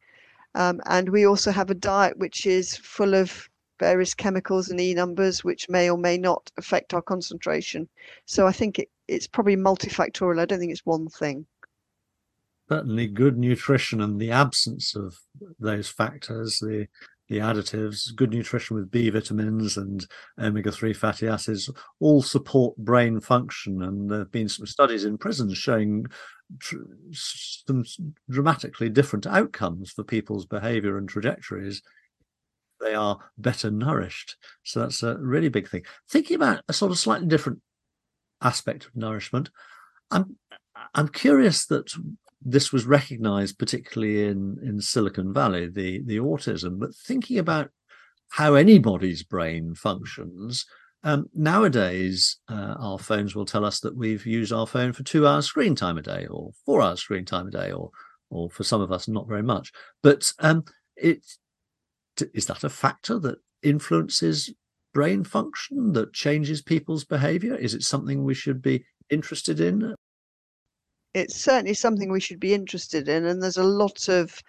Um, 0.55 0.81
and 0.87 1.09
we 1.09 1.27
also 1.27 1.51
have 1.51 1.71
a 1.71 1.75
diet 1.75 2.19
which 2.19 2.47
is 2.47 2.77
full 2.77 3.14
of 3.14 3.49
various 3.81 4.14
chemicals 4.14 4.71
and 4.71 4.81
E 4.81 4.95
numbers, 4.95 5.43
which 5.43 5.69
may 5.69 5.90
or 5.90 5.99
may 5.99 6.17
not 6.17 6.51
affect 6.59 6.95
our 6.95 7.03
concentration. 7.03 7.88
So 8.27 8.47
I 8.47 8.53
think 8.53 8.79
it, 8.79 8.88
it's 9.09 9.27
probably 9.27 9.57
multifactorial. 9.57 10.40
I 10.40 10.45
don't 10.45 10.59
think 10.59 10.73
it's 10.73 10.87
one 10.87 11.09
thing. 11.09 11.47
Certainly, 12.69 13.09
good 13.09 13.37
nutrition 13.37 14.01
and 14.01 14.21
the 14.21 14.31
absence 14.31 14.95
of 14.95 15.19
those 15.59 15.88
factors, 15.88 16.59
the 16.61 16.87
the 17.29 17.39
additives, 17.39 18.15
good 18.15 18.33
nutrition 18.33 18.77
with 18.77 18.91
B 18.91 19.09
vitamins 19.09 19.77
and 19.77 20.07
omega 20.39 20.71
3 20.71 20.93
fatty 20.93 21.27
acids 21.27 21.71
all 22.01 22.23
support 22.23 22.77
brain 22.77 23.21
function. 23.21 23.83
And 23.83 24.11
there 24.11 24.21
have 24.21 24.33
been 24.33 24.49
some 24.49 24.67
studies 24.67 25.05
in 25.05 25.19
prisons 25.19 25.57
showing 25.57 26.07
tr- 26.59 26.77
some 27.13 27.85
dramatically 28.29 28.91
different 28.91 29.27
outcomes 29.27 29.91
for 29.91 30.05
people's 30.05 30.47
behavior 30.47 30.99
and 30.99 31.09
trajectories. 31.09 31.83
They 32.81 32.95
are 32.95 33.19
better 33.39 33.71
nourished. 33.71 34.37
So 34.63 34.81
that's 34.81 35.03
a 35.03 35.17
really 35.17 35.49
big 35.49 35.69
thing. 35.69 35.85
Thinking 36.11 36.37
about 36.37 36.63
a 36.69 36.73
sort 36.73 36.93
of 36.93 36.99
slightly 36.99 37.27
different 37.27 37.61
aspect 38.43 38.85
of 38.85 38.95
nourishment, 38.95 39.51
I'm 40.11 40.37
I'm 40.95 41.09
curious 41.09 41.67
that 41.67 41.95
this 42.45 42.73
was 42.73 42.87
recognized 42.87 43.59
particularly 43.59 44.25
in 44.25 44.59
in 44.63 44.81
Silicon 44.81 45.33
Valley, 45.33 45.69
the 45.69 46.03
the 46.05 46.19
autism. 46.19 46.79
But 46.79 46.95
thinking 46.95 47.39
about 47.39 47.71
how 48.31 48.55
anybody's 48.55 49.23
brain 49.23 49.75
functions, 49.75 50.67
um, 51.03 51.27
nowadays 51.35 52.39
uh, 52.49 52.75
our 52.79 52.99
phones 52.99 53.35
will 53.35 53.47
tell 53.47 53.65
us 53.65 53.81
that 53.81 53.97
we've 53.97 54.27
used 54.27 54.53
our 54.53 54.67
phone 54.67 54.93
for 54.93 55.03
two 55.03 55.27
hours 55.27 55.47
screen 55.47 55.75
time 55.75 55.99
a 55.99 56.03
day, 56.03 56.27
or 56.27 56.53
four 56.67 56.83
hours 56.83 57.01
screen 57.01 57.25
time 57.25 57.49
a 57.49 57.51
day, 57.51 57.73
or 57.73 57.91
or 58.31 58.51
for 58.51 58.65
some 58.65 58.81
of 58.81 58.93
us 58.93 59.09
not 59.09 59.29
very 59.29 59.43
much. 59.43 59.73
But 60.03 60.33
um, 60.41 60.65
it 60.97 61.25
is 62.33 62.47
that 62.47 62.65
a 62.65 62.69
factor 62.69 63.19
that 63.21 63.39
influences 63.63 64.53
brain 64.93 65.25
function 65.25 65.93
that 65.93 66.13
changes 66.13 66.63
people's 66.63 67.05
behavior? 67.05 67.55
Is 67.55 67.75
it 67.75 67.83
something 67.83 68.23
we 68.23 68.35
should 68.35 68.63
be 68.63 68.85
interested 69.11 69.61
in? 69.61 69.95
It's 71.14 71.37
certainly 71.37 71.74
something 71.74 72.11
we 72.11 72.20
should 72.20 72.40
be 72.40 72.55
interested 72.55 73.09
in. 73.09 73.24
And 73.24 73.42
there's 73.42 73.57
a 73.57 73.64
lot 73.64 74.09
of 74.09 74.42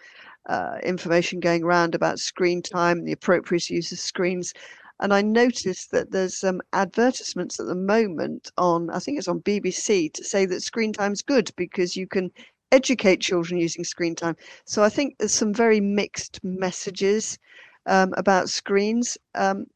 uh, 0.47 0.77
information 0.83 1.39
going 1.39 1.63
around 1.63 1.95
about 1.95 2.19
screen 2.19 2.61
time, 2.61 3.05
the 3.05 3.11
appropriate 3.11 3.69
use 3.69 3.91
of 3.91 3.99
screens. 3.99 4.53
And 4.99 5.13
I 5.13 5.21
noticed 5.21 5.91
that 5.91 6.11
there's 6.11 6.37
some 6.37 6.55
um, 6.55 6.61
advertisements 6.73 7.59
at 7.59 7.67
the 7.67 7.75
moment 7.75 8.51
on, 8.57 8.89
I 8.89 8.99
think 8.99 9.17
it's 9.17 9.27
on 9.27 9.41
BBC, 9.41 10.11
to 10.13 10.23
say 10.23 10.45
that 10.45 10.61
screen 10.61 10.93
time's 10.93 11.21
good 11.21 11.51
because 11.55 11.95
you 11.95 12.07
can 12.07 12.31
educate 12.71 13.21
children 13.21 13.59
using 13.59 13.83
screen 13.83 14.15
time. 14.15 14.35
So 14.65 14.83
I 14.83 14.89
think 14.89 15.17
there's 15.17 15.33
some 15.33 15.53
very 15.53 15.81
mixed 15.81 16.43
messages 16.43 17.37
um, 17.85 18.13
about 18.17 18.49
screens. 18.49 19.17
Um, 19.35 19.67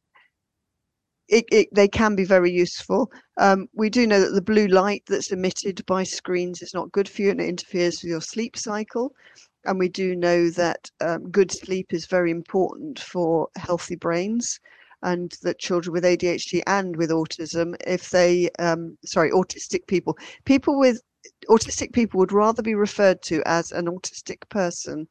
it, 1.30 1.44
it, 1.52 1.68
they 1.72 1.88
can 1.88 2.16
be 2.16 2.24
very 2.24 2.50
useful. 2.50 3.10
Um, 3.38 3.68
we 3.72 3.88
do 3.88 4.06
know 4.06 4.20
that 4.20 4.32
the 4.32 4.42
blue 4.42 4.66
light 4.66 5.04
that's 5.06 5.30
emitted 5.30 5.84
by 5.86 6.02
screens 6.02 6.60
is 6.60 6.74
not 6.74 6.90
good 6.90 7.08
for 7.08 7.22
you 7.22 7.30
and 7.30 7.40
it 7.40 7.48
interferes 7.48 8.02
with 8.02 8.10
your 8.10 8.20
sleep 8.20 8.56
cycle. 8.56 9.14
And 9.64 9.78
we 9.78 9.88
do 9.88 10.16
know 10.16 10.50
that 10.50 10.90
um, 11.00 11.30
good 11.30 11.52
sleep 11.52 11.92
is 11.92 12.06
very 12.06 12.30
important 12.32 12.98
for 12.98 13.48
healthy 13.56 13.94
brains 13.94 14.58
and 15.02 15.32
that 15.42 15.60
children 15.60 15.92
with 15.92 16.04
ADHD 16.04 16.62
and 16.66 16.96
with 16.96 17.10
autism, 17.10 17.76
if 17.86 18.10
they, 18.10 18.50
um, 18.58 18.98
sorry, 19.04 19.30
autistic 19.30 19.86
people, 19.86 20.18
people 20.44 20.78
with 20.78 21.00
autistic 21.48 21.92
people 21.92 22.18
would 22.18 22.32
rather 22.32 22.62
be 22.62 22.74
referred 22.74 23.22
to 23.22 23.42
as 23.46 23.70
an 23.70 23.86
autistic 23.86 24.48
person 24.48 25.06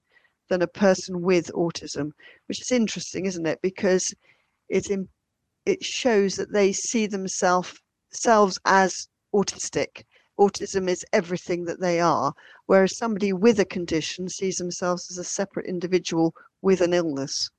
than 0.49 0.61
a 0.63 0.67
person 0.67 1.21
with 1.21 1.49
autism, 1.53 2.11
which 2.47 2.59
is 2.59 2.71
interesting, 2.71 3.25
isn't 3.25 3.45
it? 3.45 3.59
Because 3.61 4.13
it's 4.67 4.89
in, 4.89 5.07
it 5.69 5.83
shows 5.83 6.35
that 6.35 6.51
they 6.51 6.73
see 6.73 7.05
themselves 7.07 7.79
selves 8.11 8.59
as 8.65 9.07
autistic. 9.33 10.03
Autism 10.39 10.89
is 10.89 11.05
everything 11.13 11.65
that 11.65 11.79
they 11.79 11.99
are, 11.99 12.33
whereas 12.65 12.97
somebody 12.97 13.33
with 13.33 13.59
a 13.59 13.65
condition 13.65 14.27
sees 14.29 14.57
themselves 14.57 15.11
as 15.11 15.17
a 15.17 15.23
separate 15.23 15.67
individual 15.67 16.33
with 16.61 16.81
an 16.81 16.93
illness. 16.93 17.49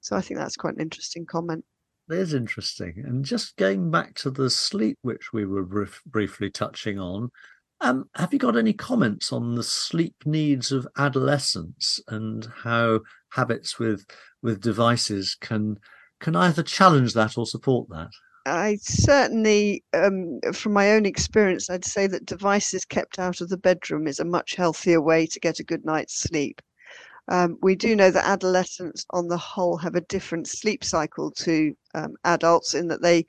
So 0.00 0.16
I 0.16 0.20
think 0.20 0.38
that's 0.38 0.56
quite 0.56 0.74
an 0.74 0.82
interesting 0.82 1.26
comment. 1.26 1.64
It 2.08 2.18
is 2.18 2.34
interesting. 2.34 3.02
And 3.04 3.24
just 3.24 3.56
going 3.56 3.90
back 3.90 4.14
to 4.16 4.30
the 4.30 4.50
sleep, 4.50 4.98
which 5.02 5.32
we 5.32 5.44
were 5.44 5.64
brief, 5.64 6.00
briefly 6.06 6.50
touching 6.50 7.00
on, 7.00 7.30
um, 7.80 8.08
have 8.14 8.32
you 8.32 8.38
got 8.38 8.56
any 8.56 8.72
comments 8.72 9.32
on 9.32 9.56
the 9.56 9.64
sleep 9.64 10.14
needs 10.24 10.70
of 10.70 10.86
adolescents 10.96 12.00
and 12.08 12.48
how 12.62 13.00
habits 13.32 13.78
with 13.78 14.06
with 14.42 14.62
devices 14.62 15.36
can 15.40 15.78
can 16.20 16.36
either 16.36 16.62
challenge 16.62 17.14
that 17.14 17.36
or 17.36 17.46
support 17.46 17.88
that? 17.90 18.10
I 18.46 18.78
certainly, 18.80 19.82
um, 19.92 20.40
from 20.52 20.72
my 20.72 20.92
own 20.92 21.04
experience, 21.04 21.68
I'd 21.68 21.84
say 21.84 22.06
that 22.06 22.26
devices 22.26 22.84
kept 22.84 23.18
out 23.18 23.40
of 23.40 23.48
the 23.48 23.56
bedroom 23.56 24.06
is 24.06 24.20
a 24.20 24.24
much 24.24 24.54
healthier 24.54 25.00
way 25.00 25.26
to 25.26 25.40
get 25.40 25.58
a 25.58 25.64
good 25.64 25.84
night's 25.84 26.16
sleep. 26.16 26.62
Um, 27.28 27.58
we 27.60 27.74
do 27.74 27.96
know 27.96 28.12
that 28.12 28.24
adolescents, 28.24 29.04
on 29.10 29.26
the 29.26 29.36
whole, 29.36 29.76
have 29.78 29.96
a 29.96 30.00
different 30.02 30.46
sleep 30.46 30.84
cycle 30.84 31.32
to 31.32 31.74
um, 31.94 32.14
adults 32.24 32.74
in 32.74 32.86
that 32.88 33.02
they 33.02 33.26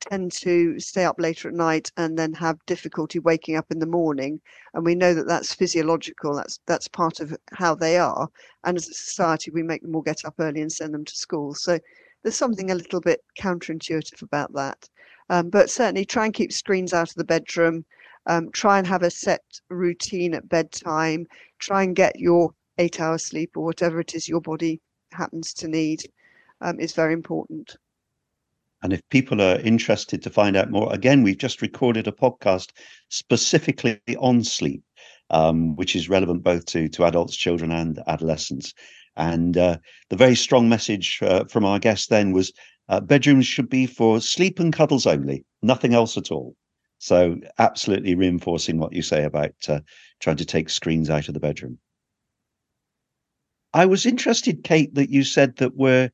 tend 0.00 0.32
to 0.32 0.78
stay 0.78 1.04
up 1.04 1.20
later 1.20 1.48
at 1.48 1.54
night 1.54 1.90
and 1.96 2.18
then 2.18 2.32
have 2.32 2.64
difficulty 2.66 3.18
waking 3.18 3.56
up 3.56 3.66
in 3.70 3.78
the 3.78 3.86
morning 3.86 4.40
and 4.74 4.84
we 4.84 4.94
know 4.94 5.14
that 5.14 5.26
that's 5.26 5.54
physiological 5.54 6.34
that's 6.34 6.60
that's 6.66 6.86
part 6.86 7.18
of 7.20 7.36
how 7.52 7.74
they 7.74 7.96
are 7.96 8.28
and 8.64 8.76
as 8.76 8.88
a 8.88 8.94
society 8.94 9.50
we 9.50 9.62
make 9.62 9.82
them 9.82 9.96
all 9.96 10.02
get 10.02 10.24
up 10.24 10.34
early 10.38 10.60
and 10.60 10.70
send 10.70 10.92
them 10.92 11.04
to 11.04 11.16
school 11.16 11.54
so 11.54 11.78
there's 12.26 12.34
something 12.34 12.72
a 12.72 12.74
little 12.74 13.00
bit 13.00 13.20
counterintuitive 13.38 14.20
about 14.20 14.52
that. 14.52 14.88
Um, 15.30 15.48
but 15.48 15.70
certainly 15.70 16.04
try 16.04 16.24
and 16.24 16.34
keep 16.34 16.50
screens 16.50 16.92
out 16.92 17.08
of 17.08 17.14
the 17.14 17.22
bedroom. 17.22 17.84
Um, 18.26 18.50
try 18.50 18.78
and 18.78 18.86
have 18.88 19.04
a 19.04 19.10
set 19.12 19.44
routine 19.70 20.34
at 20.34 20.48
bedtime. 20.48 21.28
Try 21.60 21.84
and 21.84 21.94
get 21.94 22.18
your 22.18 22.52
eight 22.78 23.00
hours 23.00 23.24
sleep 23.24 23.52
or 23.56 23.62
whatever 23.62 24.00
it 24.00 24.16
is 24.16 24.26
your 24.26 24.40
body 24.40 24.80
happens 25.12 25.54
to 25.54 25.68
need 25.68 26.02
um, 26.62 26.80
is 26.80 26.94
very 26.94 27.12
important. 27.12 27.76
And 28.82 28.92
if 28.92 29.08
people 29.08 29.40
are 29.40 29.60
interested 29.60 30.20
to 30.24 30.30
find 30.30 30.56
out 30.56 30.68
more, 30.68 30.92
again, 30.92 31.22
we've 31.22 31.38
just 31.38 31.62
recorded 31.62 32.08
a 32.08 32.12
podcast 32.12 32.72
specifically 33.08 34.00
on 34.18 34.42
sleep, 34.42 34.82
um, 35.30 35.76
which 35.76 35.94
is 35.94 36.08
relevant 36.08 36.42
both 36.42 36.64
to, 36.66 36.88
to 36.88 37.04
adults, 37.04 37.36
children, 37.36 37.70
and 37.70 38.00
adolescents. 38.08 38.74
And 39.16 39.56
uh, 39.56 39.78
the 40.10 40.16
very 40.16 40.34
strong 40.34 40.68
message 40.68 41.18
uh, 41.22 41.44
from 41.44 41.64
our 41.64 41.78
guest 41.78 42.10
then 42.10 42.32
was 42.32 42.52
uh, 42.88 43.00
bedrooms 43.00 43.46
should 43.46 43.68
be 43.68 43.86
for 43.86 44.20
sleep 44.20 44.60
and 44.60 44.72
cuddles 44.72 45.06
only, 45.06 45.44
nothing 45.62 45.94
else 45.94 46.16
at 46.16 46.30
all. 46.30 46.54
So, 46.98 47.36
absolutely 47.58 48.14
reinforcing 48.14 48.78
what 48.78 48.92
you 48.92 49.02
say 49.02 49.24
about 49.24 49.54
uh, 49.68 49.80
trying 50.20 50.36
to 50.36 50.44
take 50.44 50.70
screens 50.70 51.10
out 51.10 51.28
of 51.28 51.34
the 51.34 51.40
bedroom. 51.40 51.78
I 53.74 53.84
was 53.86 54.06
interested, 54.06 54.64
Kate, 54.64 54.94
that 54.94 55.10
you 55.10 55.22
said 55.24 55.56
that 55.56 55.76
we're 55.76 56.10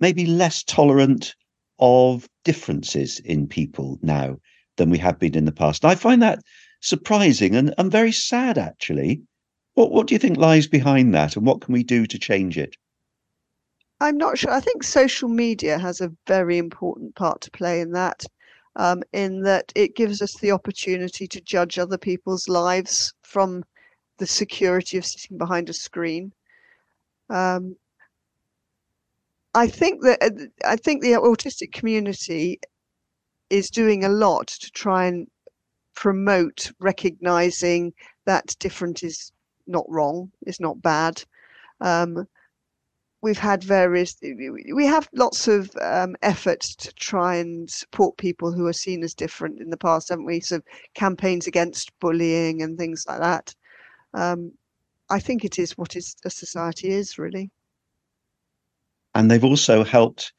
maybe 0.00 0.26
less 0.26 0.62
tolerant 0.62 1.34
of 1.78 2.28
differences 2.44 3.20
in 3.20 3.46
people 3.46 3.98
now 4.02 4.36
than 4.76 4.90
we 4.90 4.98
have 4.98 5.18
been 5.18 5.34
in 5.34 5.46
the 5.46 5.52
past. 5.52 5.84
I 5.84 5.94
find 5.94 6.22
that 6.22 6.40
surprising 6.80 7.54
and, 7.54 7.74
and 7.78 7.90
very 7.90 8.12
sad, 8.12 8.58
actually. 8.58 9.22
What 9.74 9.92
what 9.92 10.06
do 10.06 10.14
you 10.14 10.18
think 10.18 10.36
lies 10.36 10.66
behind 10.66 11.14
that, 11.14 11.36
and 11.36 11.46
what 11.46 11.60
can 11.60 11.72
we 11.72 11.82
do 11.82 12.06
to 12.06 12.18
change 12.18 12.58
it? 12.58 12.76
I'm 14.00 14.16
not 14.16 14.38
sure. 14.38 14.50
I 14.50 14.60
think 14.60 14.82
social 14.82 15.28
media 15.28 15.78
has 15.78 16.00
a 16.00 16.12
very 16.26 16.56
important 16.58 17.14
part 17.14 17.42
to 17.42 17.50
play 17.50 17.80
in 17.80 17.92
that, 17.92 18.24
um, 18.76 19.02
in 19.12 19.42
that 19.42 19.72
it 19.76 19.94
gives 19.94 20.22
us 20.22 20.34
the 20.38 20.52
opportunity 20.52 21.26
to 21.28 21.40
judge 21.42 21.78
other 21.78 21.98
people's 21.98 22.48
lives 22.48 23.12
from 23.22 23.62
the 24.16 24.26
security 24.26 24.96
of 24.96 25.04
sitting 25.04 25.38
behind 25.38 25.68
a 25.68 25.74
screen. 25.74 26.32
Um, 27.28 27.76
I 29.54 29.66
think 29.66 30.02
that 30.02 30.22
uh, 30.22 30.46
I 30.64 30.76
think 30.76 31.02
the 31.02 31.12
autistic 31.12 31.72
community 31.72 32.60
is 33.50 33.70
doing 33.70 34.04
a 34.04 34.08
lot 34.08 34.46
to 34.46 34.70
try 34.70 35.06
and 35.06 35.26
promote 35.94 36.70
recognizing 36.80 37.92
that 38.24 38.56
different 38.60 39.02
is 39.02 39.32
not 39.70 39.88
wrong. 39.88 40.30
It's 40.42 40.60
not 40.60 40.82
bad. 40.82 41.22
Um, 41.80 42.26
we've 43.22 43.38
had 43.38 43.62
various. 43.62 44.16
We 44.22 44.86
have 44.86 45.08
lots 45.12 45.48
of 45.48 45.70
um, 45.80 46.16
efforts 46.22 46.74
to 46.76 46.92
try 46.94 47.36
and 47.36 47.70
support 47.70 48.16
people 48.16 48.52
who 48.52 48.66
are 48.66 48.72
seen 48.72 49.02
as 49.02 49.14
different 49.14 49.60
in 49.60 49.70
the 49.70 49.76
past, 49.76 50.08
haven't 50.08 50.24
we? 50.24 50.40
So 50.40 50.60
campaigns 50.94 51.46
against 51.46 51.98
bullying 52.00 52.62
and 52.62 52.78
things 52.78 53.04
like 53.08 53.20
that. 53.20 53.54
Um, 54.14 54.52
I 55.08 55.18
think 55.18 55.44
it 55.44 55.58
is 55.58 55.76
what 55.76 55.96
is 55.96 56.16
a 56.24 56.30
society 56.30 56.90
is 56.90 57.18
really. 57.18 57.50
And 59.14 59.30
they've 59.30 59.44
also 59.44 59.82
helped 59.84 60.32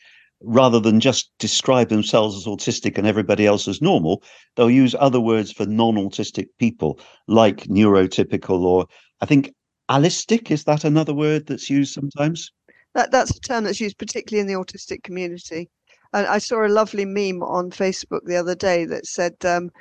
rather 0.44 0.80
than 0.80 1.00
just 1.00 1.32
describe 1.38 1.90
themselves 1.90 2.36
as 2.36 2.46
autistic 2.46 2.98
and 2.98 3.06
everybody 3.06 3.46
else 3.46 3.68
as 3.68 3.82
normal, 3.82 4.24
they'll 4.56 4.72
use 4.72 4.96
other 5.00 5.20
words 5.20 5.52
for 5.52 5.66
non 5.66 5.96
autistic 5.96 6.48
people, 6.58 7.00
like 7.28 7.66
neurotypical 7.66 8.62
or 8.62 8.88
I 9.22 9.26
think 9.26 9.54
allistic 9.90 10.52
is 10.52 10.64
that 10.64 10.84
another 10.84 11.14
word 11.14 11.46
that's 11.48 11.70
used 11.70 11.94
sometimes? 11.94 12.52
That 12.94 13.12
that's 13.12 13.36
a 13.36 13.40
term 13.40 13.64
that's 13.64 13.80
used 13.80 13.98
particularly 13.98 14.42
in 14.42 14.48
the 14.48 14.60
autistic 14.60 15.04
community. 15.04 15.70
And 16.14 16.28
I 16.28 16.40
saw 16.40 16.66
a 16.66 16.68
lovely 16.68 17.06
meme 17.06 17.42
on 17.44 17.72
Facebook 17.72 18.22
the 18.26 18.36
other 18.36 18.56
day 18.56 18.86
that 18.86 19.06
said, 19.06 19.36
um, 19.46 19.72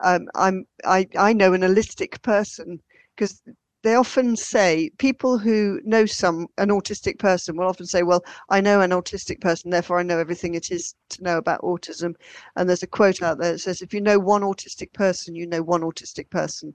um, 0.00 0.28
"I'm 0.34 0.66
I 0.84 1.08
I 1.16 1.32
know 1.32 1.52
an 1.52 1.62
allistic 1.62 2.22
person," 2.22 2.80
because 3.16 3.42
they 3.82 3.94
often 3.94 4.36
say 4.36 4.90
people 4.98 5.38
who 5.38 5.80
know 5.84 6.04
some 6.06 6.46
an 6.58 6.68
autistic 6.68 7.18
person 7.18 7.56
will 7.56 7.66
often 7.66 7.86
say, 7.86 8.02
"Well, 8.02 8.22
I 8.50 8.60
know 8.60 8.82
an 8.82 8.90
autistic 8.90 9.40
person, 9.40 9.70
therefore 9.70 9.98
I 9.98 10.02
know 10.04 10.18
everything 10.18 10.54
it 10.54 10.70
is 10.70 10.94
to 11.10 11.22
know 11.22 11.38
about 11.38 11.62
autism." 11.62 12.14
And 12.56 12.68
there's 12.68 12.82
a 12.82 12.86
quote 12.86 13.22
out 13.22 13.38
there 13.38 13.52
that 13.52 13.58
says, 13.58 13.82
"If 13.82 13.94
you 13.94 14.00
know 14.00 14.18
one 14.18 14.42
autistic 14.42 14.92
person, 14.92 15.34
you 15.34 15.46
know 15.46 15.62
one 15.62 15.80
autistic 15.80 16.30
person." 16.30 16.74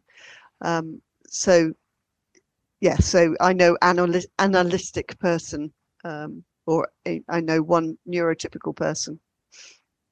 Um, 0.62 1.02
so, 1.28 1.74
yeah, 2.86 2.98
so 2.98 3.34
I 3.42 3.52
know 3.54 3.76
an 3.82 4.22
analytic 4.38 5.18
person, 5.18 5.74
um, 6.04 6.44
or 6.68 6.88
a, 7.08 7.20
I 7.28 7.42
know 7.42 7.64
one 7.64 7.98
neurotypical 8.08 8.76
person. 8.76 9.20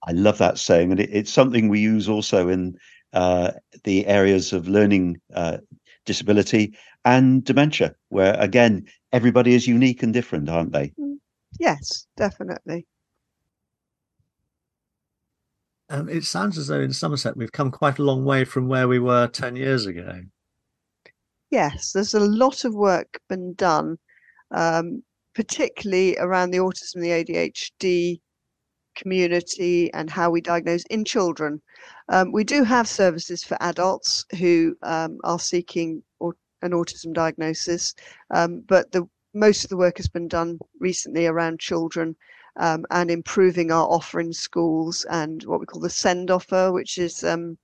I 0.07 0.11
love 0.13 0.39
that 0.39 0.57
saying, 0.57 0.89
and 0.89 0.99
it, 0.99 1.11
it's 1.13 1.31
something 1.31 1.69
we 1.69 1.79
use 1.79 2.09
also 2.09 2.49
in 2.49 2.75
uh, 3.13 3.51
the 3.83 4.07
areas 4.07 4.53
of 4.53 4.67
learning 4.67 5.21
uh, 5.35 5.57
disability 6.07 6.75
and 7.05 7.43
dementia, 7.43 7.93
where 8.09 8.35
again, 8.39 8.87
everybody 9.11 9.53
is 9.53 9.67
unique 9.67 10.01
and 10.01 10.11
different, 10.11 10.49
aren't 10.49 10.71
they? 10.71 10.93
Mm, 10.99 11.17
yes, 11.59 12.07
definitely. 12.17 12.87
Um, 15.89 16.09
it 16.09 16.23
sounds 16.23 16.57
as 16.57 16.69
though 16.69 16.81
in 16.81 16.91
Somerset 16.91 17.37
we've 17.37 17.51
come 17.51 17.69
quite 17.69 17.99
a 17.99 18.03
long 18.03 18.25
way 18.25 18.45
from 18.45 18.67
where 18.67 18.87
we 18.87 18.97
were 18.97 19.27
10 19.27 19.57
years 19.57 19.85
ago. 19.85 20.23
Yes, 21.53 21.91
there's 21.91 22.15
a 22.15 22.19
lot 22.19 22.65
of 22.65 22.73
work 22.73 23.19
been 23.29 23.53
done, 23.53 23.99
um, 24.49 25.03
particularly 25.35 26.17
around 26.17 26.49
the 26.49 26.57
autism 26.57 26.95
and 26.95 27.03
the 27.03 27.11
ADHD 27.11 28.21
community 28.95 29.93
and 29.93 30.09
how 30.09 30.31
we 30.31 30.41
diagnose 30.41 30.83
in 30.85 31.05
children. 31.05 31.61
Um, 32.09 32.31
we 32.31 32.43
do 32.43 32.63
have 32.63 32.87
services 32.89 33.43
for 33.43 33.55
adults 33.61 34.25
who 34.39 34.75
um, 34.81 35.19
are 35.23 35.37
seeking 35.37 36.01
or, 36.17 36.33
an 36.63 36.71
autism 36.71 37.13
diagnosis, 37.13 37.93
um, 38.31 38.61
but 38.67 38.91
the 38.91 39.07
most 39.35 39.63
of 39.63 39.69
the 39.69 39.77
work 39.77 39.97
has 39.97 40.09
been 40.09 40.27
done 40.27 40.57
recently 40.79 41.27
around 41.27 41.59
children 41.59 42.15
um, 42.59 42.83
and 42.89 43.11
improving 43.11 43.71
our 43.71 43.85
offer 43.89 44.19
in 44.19 44.33
schools 44.33 45.05
and 45.11 45.43
what 45.43 45.59
we 45.59 45.67
call 45.67 45.81
the 45.81 45.89
SEND 45.91 46.31
offer, 46.31 46.71
which 46.71 46.97
is 46.97 47.23
um, 47.23 47.59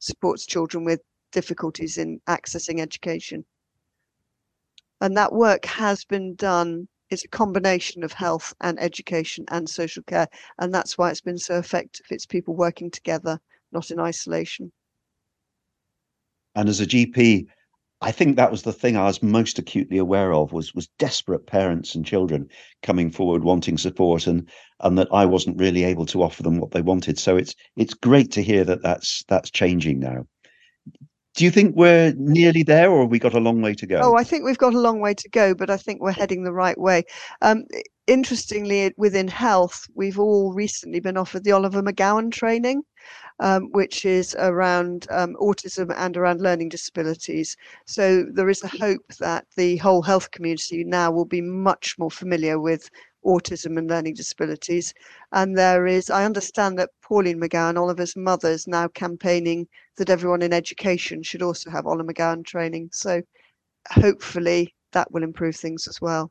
supports 0.00 0.44
children 0.44 0.84
with 0.84 1.00
difficulties 1.32 1.98
in 1.98 2.20
accessing 2.28 2.80
education. 2.80 3.44
And 5.00 5.16
that 5.16 5.32
work 5.32 5.64
has 5.66 6.04
been 6.04 6.34
done 6.34 6.88
it's 7.10 7.24
a 7.24 7.28
combination 7.28 8.04
of 8.04 8.12
health 8.12 8.54
and 8.60 8.78
education 8.78 9.44
and 9.48 9.68
social 9.68 10.02
care. 10.02 10.28
And 10.58 10.74
that's 10.74 10.98
why 10.98 11.10
it's 11.10 11.20
been 11.20 11.38
so 11.38 11.58
effective. 11.58 12.06
It's 12.10 12.26
people 12.26 12.54
working 12.54 12.90
together, 12.90 13.40
not 13.72 13.90
in 13.90 13.98
isolation. 13.98 14.72
And 16.54 16.68
as 16.68 16.80
a 16.80 16.86
GP, 16.86 17.46
I 18.00 18.12
think 18.12 18.36
that 18.36 18.50
was 18.50 18.62
the 18.62 18.72
thing 18.72 18.96
I 18.96 19.06
was 19.06 19.22
most 19.22 19.58
acutely 19.58 19.98
aware 19.98 20.32
of 20.32 20.52
was 20.52 20.74
was 20.74 20.88
desperate 20.98 21.46
parents 21.46 21.94
and 21.94 22.04
children 22.04 22.48
coming 22.82 23.10
forward 23.10 23.42
wanting 23.42 23.78
support 23.78 24.26
and 24.26 24.48
and 24.80 24.98
that 24.98 25.08
I 25.12 25.24
wasn't 25.24 25.58
really 25.58 25.84
able 25.84 26.06
to 26.06 26.22
offer 26.22 26.42
them 26.42 26.60
what 26.60 26.70
they 26.70 26.82
wanted. 26.82 27.18
So 27.18 27.36
it's 27.36 27.54
it's 27.76 27.94
great 27.94 28.30
to 28.32 28.42
hear 28.42 28.64
that 28.64 28.82
that's 28.82 29.24
that's 29.28 29.50
changing 29.50 29.98
now. 29.98 30.26
Do 31.34 31.44
you 31.44 31.50
think 31.50 31.76
we're 31.76 32.14
nearly 32.16 32.62
there, 32.62 32.90
or 32.90 33.02
have 33.02 33.10
we 33.10 33.18
got 33.18 33.34
a 33.34 33.40
long 33.40 33.62
way 33.62 33.74
to 33.74 33.86
go? 33.86 34.00
Oh, 34.02 34.16
I 34.16 34.24
think 34.24 34.44
we've 34.44 34.58
got 34.58 34.74
a 34.74 34.80
long 34.80 35.00
way 35.00 35.14
to 35.14 35.28
go, 35.28 35.54
but 35.54 35.70
I 35.70 35.76
think 35.76 36.00
we're 36.00 36.10
heading 36.10 36.42
the 36.42 36.52
right 36.52 36.78
way. 36.78 37.04
Um, 37.42 37.64
interestingly, 38.08 38.92
within 38.96 39.28
health, 39.28 39.86
we've 39.94 40.18
all 40.18 40.52
recently 40.52 40.98
been 40.98 41.16
offered 41.16 41.44
the 41.44 41.52
Oliver 41.52 41.82
McGowan 41.82 42.32
training, 42.32 42.82
um, 43.40 43.70
which 43.72 44.04
is 44.04 44.34
around 44.38 45.06
um, 45.10 45.36
autism 45.40 45.94
and 45.96 46.16
around 46.16 46.40
learning 46.40 46.70
disabilities. 46.70 47.56
So 47.86 48.24
there 48.32 48.48
is 48.48 48.64
a 48.64 48.68
hope 48.68 49.06
that 49.20 49.46
the 49.56 49.76
whole 49.76 50.02
health 50.02 50.30
community 50.32 50.82
now 50.82 51.10
will 51.12 51.24
be 51.24 51.40
much 51.40 51.96
more 51.98 52.10
familiar 52.10 52.58
with 52.58 52.90
autism 53.24 53.78
and 53.78 53.88
learning 53.88 54.14
disabilities. 54.14 54.94
And 55.32 55.56
there 55.56 55.86
is, 55.86 56.10
I 56.10 56.24
understand 56.24 56.78
that 56.78 56.90
Pauline 57.02 57.40
McGowan, 57.40 57.78
Oliver's 57.78 58.16
mother, 58.16 58.50
is 58.50 58.66
now 58.66 58.88
campaigning 58.88 59.66
that 59.96 60.10
everyone 60.10 60.42
in 60.42 60.52
education 60.52 61.22
should 61.22 61.42
also 61.42 61.70
have 61.70 61.86
Oliver 61.86 62.12
McGowan 62.12 62.44
training. 62.44 62.90
So 62.92 63.22
hopefully 63.90 64.74
that 64.92 65.10
will 65.12 65.22
improve 65.22 65.56
things 65.56 65.88
as 65.88 66.00
well. 66.00 66.30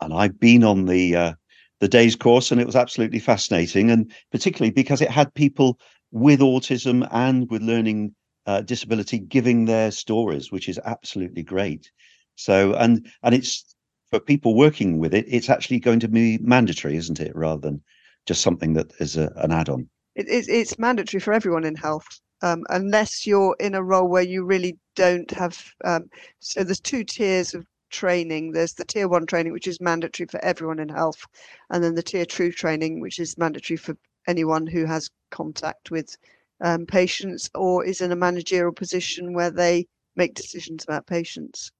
And 0.00 0.12
I've 0.12 0.38
been 0.38 0.64
on 0.64 0.84
the 0.84 1.16
uh, 1.16 1.32
the 1.80 1.88
day's 1.88 2.16
course, 2.16 2.50
and 2.50 2.60
it 2.60 2.66
was 2.66 2.76
absolutely 2.76 3.18
fascinating, 3.18 3.90
and 3.90 4.12
particularly 4.30 4.72
because 4.72 5.00
it 5.00 5.10
had 5.10 5.32
people 5.34 5.78
with 6.10 6.40
autism 6.40 7.06
and 7.10 7.50
with 7.50 7.62
learning 7.62 8.14
uh, 8.46 8.60
disability 8.62 9.18
giving 9.18 9.64
their 9.64 9.90
stories, 9.90 10.52
which 10.52 10.68
is 10.68 10.78
absolutely 10.84 11.42
great. 11.42 11.90
So, 12.36 12.74
and 12.74 13.06
and 13.22 13.34
it's 13.34 13.75
for 14.10 14.20
people 14.20 14.54
working 14.54 14.98
with 14.98 15.14
it, 15.14 15.24
it's 15.28 15.50
actually 15.50 15.80
going 15.80 16.00
to 16.00 16.08
be 16.08 16.38
mandatory, 16.38 16.96
isn't 16.96 17.20
it, 17.20 17.34
rather 17.34 17.60
than 17.60 17.82
just 18.26 18.42
something 18.42 18.72
that 18.74 18.92
is 19.00 19.16
a, 19.16 19.32
an 19.36 19.52
add-on. 19.52 19.88
It, 20.14 20.28
it, 20.28 20.48
it's 20.48 20.78
mandatory 20.78 21.20
for 21.20 21.32
everyone 21.32 21.64
in 21.64 21.74
health, 21.74 22.06
um, 22.42 22.64
unless 22.70 23.26
you're 23.26 23.56
in 23.60 23.74
a 23.74 23.82
role 23.82 24.08
where 24.08 24.22
you 24.22 24.44
really 24.44 24.78
don't 24.94 25.30
have. 25.32 25.62
Um, 25.84 26.08
so 26.40 26.64
there's 26.64 26.80
two 26.80 27.04
tiers 27.04 27.54
of 27.54 27.66
training. 27.90 28.52
There's 28.52 28.74
the 28.74 28.84
tier 28.84 29.08
one 29.08 29.26
training, 29.26 29.52
which 29.52 29.66
is 29.66 29.80
mandatory 29.80 30.26
for 30.26 30.42
everyone 30.44 30.78
in 30.78 30.88
health, 30.88 31.24
and 31.70 31.82
then 31.82 31.94
the 31.94 32.02
tier 32.02 32.24
two 32.24 32.50
training, 32.52 33.00
which 33.00 33.18
is 33.18 33.38
mandatory 33.38 33.76
for 33.76 33.96
anyone 34.28 34.66
who 34.66 34.84
has 34.86 35.10
contact 35.30 35.90
with 35.90 36.16
um, 36.60 36.86
patients 36.86 37.50
or 37.54 37.84
is 37.84 38.00
in 38.00 38.12
a 38.12 38.16
managerial 38.16 38.72
position 38.72 39.32
where 39.32 39.50
they 39.50 39.86
make 40.16 40.34
decisions 40.34 40.84
about 40.84 41.06
patients. 41.06 41.70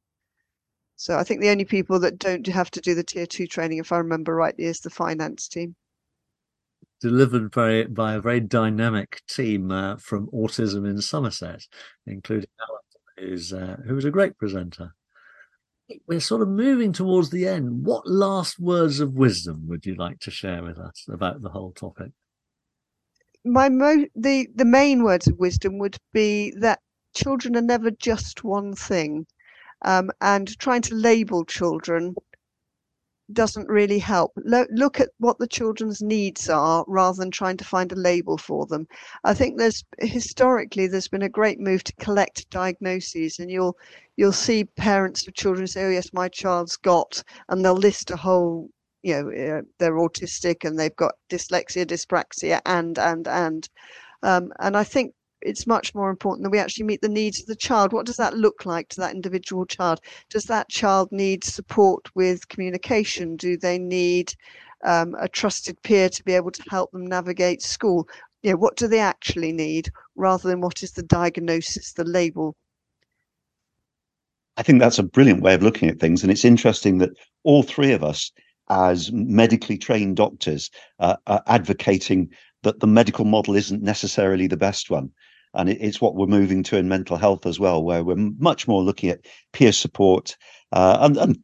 So 0.96 1.16
I 1.16 1.24
think 1.24 1.40
the 1.40 1.50
only 1.50 1.66
people 1.66 2.00
that 2.00 2.18
don't 2.18 2.46
have 2.46 2.70
to 2.72 2.80
do 2.80 2.94
the 2.94 3.04
tier 3.04 3.26
two 3.26 3.46
training, 3.46 3.78
if 3.78 3.92
I 3.92 3.98
remember 3.98 4.34
rightly, 4.34 4.64
is 4.64 4.80
the 4.80 4.90
finance 4.90 5.46
team. 5.46 5.76
Delivered 7.02 7.50
by, 7.50 7.84
by 7.84 8.14
a 8.14 8.20
very 8.20 8.40
dynamic 8.40 9.20
team 9.28 9.70
uh, 9.70 9.96
from 9.96 10.28
Autism 10.28 10.88
in 10.88 11.00
Somerset, 11.02 11.66
including 12.06 12.48
Alan, 12.58 13.28
who's, 13.28 13.52
uh, 13.52 13.76
who 13.86 13.94
was 13.94 14.06
a 14.06 14.10
great 14.10 14.38
presenter. 14.38 14.94
We're 16.08 16.20
sort 16.20 16.42
of 16.42 16.48
moving 16.48 16.92
towards 16.92 17.30
the 17.30 17.46
end. 17.46 17.84
What 17.84 18.08
last 18.08 18.58
words 18.58 18.98
of 18.98 19.12
wisdom 19.12 19.68
would 19.68 19.84
you 19.84 19.94
like 19.94 20.18
to 20.20 20.30
share 20.30 20.62
with 20.62 20.78
us 20.78 21.06
about 21.08 21.42
the 21.42 21.50
whole 21.50 21.72
topic? 21.72 22.10
My 23.44 23.68
mo- 23.68 24.06
the 24.16 24.48
the 24.56 24.64
main 24.64 25.04
words 25.04 25.28
of 25.28 25.38
wisdom 25.38 25.78
would 25.78 25.96
be 26.12 26.52
that 26.58 26.80
children 27.14 27.54
are 27.56 27.62
never 27.62 27.92
just 27.92 28.42
one 28.42 28.74
thing 28.74 29.26
um, 29.82 30.10
and 30.20 30.58
trying 30.58 30.82
to 30.82 30.94
label 30.94 31.44
children 31.44 32.14
doesn't 33.32 33.68
really 33.68 33.98
help. 33.98 34.32
Lo- 34.36 34.66
look 34.70 35.00
at 35.00 35.10
what 35.18 35.38
the 35.38 35.48
children's 35.48 36.00
needs 36.00 36.48
are 36.48 36.84
rather 36.86 37.18
than 37.18 37.30
trying 37.30 37.56
to 37.56 37.64
find 37.64 37.90
a 37.90 37.96
label 37.96 38.38
for 38.38 38.66
them. 38.66 38.86
I 39.24 39.34
think 39.34 39.58
there's 39.58 39.84
historically 39.98 40.86
there's 40.86 41.08
been 41.08 41.22
a 41.22 41.28
great 41.28 41.58
move 41.58 41.82
to 41.84 41.92
collect 41.96 42.48
diagnoses, 42.50 43.38
and 43.38 43.50
you'll 43.50 43.76
you'll 44.16 44.32
see 44.32 44.64
parents 44.64 45.26
of 45.26 45.34
children 45.34 45.66
say, 45.66 45.84
"Oh 45.84 45.90
yes, 45.90 46.12
my 46.12 46.28
child's 46.28 46.76
got," 46.76 47.22
and 47.48 47.64
they'll 47.64 47.74
list 47.74 48.10
a 48.10 48.16
whole. 48.16 48.70
You 49.02 49.22
know, 49.22 49.58
uh, 49.58 49.62
they're 49.78 49.94
autistic 49.94 50.64
and 50.64 50.78
they've 50.78 50.96
got 50.96 51.14
dyslexia, 51.28 51.86
dyspraxia, 51.86 52.60
and 52.66 52.98
and 52.98 53.26
and. 53.28 53.68
Um, 54.22 54.52
and 54.58 54.76
I 54.76 54.82
think 54.82 55.14
it's 55.46 55.66
much 55.66 55.94
more 55.94 56.10
important 56.10 56.42
that 56.44 56.50
we 56.50 56.58
actually 56.58 56.84
meet 56.84 57.00
the 57.00 57.08
needs 57.08 57.40
of 57.40 57.46
the 57.46 57.56
child. 57.56 57.92
What 57.92 58.06
does 58.06 58.16
that 58.16 58.36
look 58.36 58.66
like 58.66 58.88
to 58.90 59.00
that 59.00 59.14
individual 59.14 59.64
child? 59.64 60.00
Does 60.28 60.44
that 60.44 60.68
child 60.68 61.08
need 61.12 61.44
support 61.44 62.08
with 62.14 62.48
communication? 62.48 63.36
Do 63.36 63.56
they 63.56 63.78
need 63.78 64.34
um, 64.84 65.14
a 65.20 65.28
trusted 65.28 65.80
peer 65.82 66.08
to 66.08 66.24
be 66.24 66.32
able 66.32 66.50
to 66.50 66.62
help 66.68 66.90
them 66.90 67.06
navigate 67.06 67.62
school? 67.62 68.08
You 68.42 68.50
know, 68.50 68.56
what 68.58 68.76
do 68.76 68.88
they 68.88 68.98
actually 68.98 69.52
need 69.52 69.88
rather 70.16 70.48
than 70.48 70.60
what 70.60 70.82
is 70.82 70.92
the 70.92 71.02
diagnosis, 71.04 71.92
the 71.92 72.04
label? 72.04 72.56
I 74.56 74.62
think 74.62 74.80
that's 74.80 74.98
a 74.98 75.02
brilliant 75.02 75.42
way 75.42 75.54
of 75.54 75.62
looking 75.62 75.88
at 75.88 76.00
things. 76.00 76.22
And 76.22 76.32
it's 76.32 76.44
interesting 76.44 76.98
that 76.98 77.10
all 77.44 77.62
three 77.62 77.92
of 77.92 78.02
us, 78.02 78.32
as 78.68 79.12
medically 79.12 79.78
trained 79.78 80.16
doctors, 80.16 80.70
uh, 80.98 81.16
are 81.26 81.42
advocating 81.46 82.30
that 82.62 82.80
the 82.80 82.86
medical 82.86 83.24
model 83.24 83.54
isn't 83.54 83.82
necessarily 83.82 84.46
the 84.46 84.56
best 84.56 84.90
one. 84.90 85.10
And 85.54 85.68
it's 85.68 86.00
what 86.00 86.14
we're 86.14 86.26
moving 86.26 86.62
to 86.64 86.76
in 86.76 86.88
mental 86.88 87.16
health 87.16 87.46
as 87.46 87.58
well, 87.58 87.82
where 87.82 88.04
we're 88.04 88.16
much 88.16 88.68
more 88.68 88.82
looking 88.82 89.10
at 89.10 89.24
peer 89.52 89.72
support 89.72 90.36
uh, 90.72 90.98
and, 91.00 91.16
and 91.16 91.38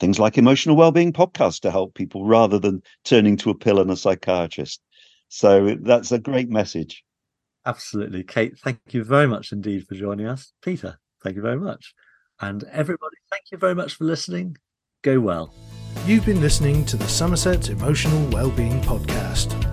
things 0.00 0.18
like 0.18 0.36
emotional 0.36 0.76
well-being 0.76 1.12
podcasts 1.12 1.60
to 1.60 1.70
help 1.70 1.94
people 1.94 2.26
rather 2.26 2.58
than 2.58 2.82
turning 3.04 3.36
to 3.38 3.50
a 3.50 3.54
pill 3.54 3.80
and 3.80 3.90
a 3.90 3.96
psychiatrist. 3.96 4.82
So 5.28 5.76
that's 5.80 6.12
a 6.12 6.18
great 6.18 6.50
message. 6.50 7.04
Absolutely. 7.66 8.22
Kate, 8.22 8.58
thank 8.58 8.80
you 8.90 9.02
very 9.02 9.26
much 9.26 9.50
indeed 9.52 9.86
for 9.86 9.94
joining 9.94 10.26
us. 10.26 10.52
Peter, 10.62 10.98
thank 11.22 11.36
you 11.36 11.42
very 11.42 11.58
much. 11.58 11.94
And 12.40 12.64
everybody, 12.64 13.16
thank 13.30 13.44
you 13.50 13.58
very 13.58 13.74
much 13.74 13.94
for 13.94 14.04
listening. 14.04 14.58
Go 15.02 15.20
well. 15.20 15.54
You've 16.06 16.26
been 16.26 16.42
listening 16.42 16.84
to 16.86 16.96
the 16.98 17.08
Somerset 17.08 17.70
Emotional 17.70 18.28
Wellbeing 18.28 18.80
Podcast. 18.82 19.63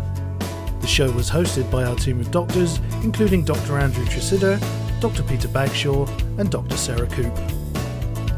Show 0.91 1.09
was 1.11 1.29
hosted 1.29 1.71
by 1.71 1.85
our 1.85 1.95
team 1.95 2.19
of 2.19 2.31
doctors, 2.31 2.81
including 3.01 3.45
Dr. 3.45 3.77
Andrew 3.77 4.03
Tresidder, 4.03 4.59
Dr. 4.99 5.23
Peter 5.23 5.47
Bagshaw, 5.47 6.05
and 6.37 6.51
Dr. 6.51 6.75
Sarah 6.75 7.07
Coop. 7.07 7.33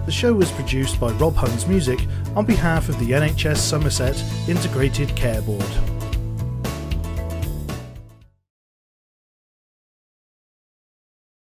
The 0.05 0.11
show 0.11 0.35
was 0.35 0.51
produced 0.51 0.99
by 0.99 1.13
Rob 1.13 1.35
Huns 1.35 1.65
Music 1.65 1.99
on 2.35 2.45
behalf 2.45 2.89
of 2.89 2.99
the 2.99 3.09
NHS 3.09 3.57
Somerset 3.57 4.23
Integrated 4.47 5.15
Care 5.15 5.41
Board. 5.41 5.92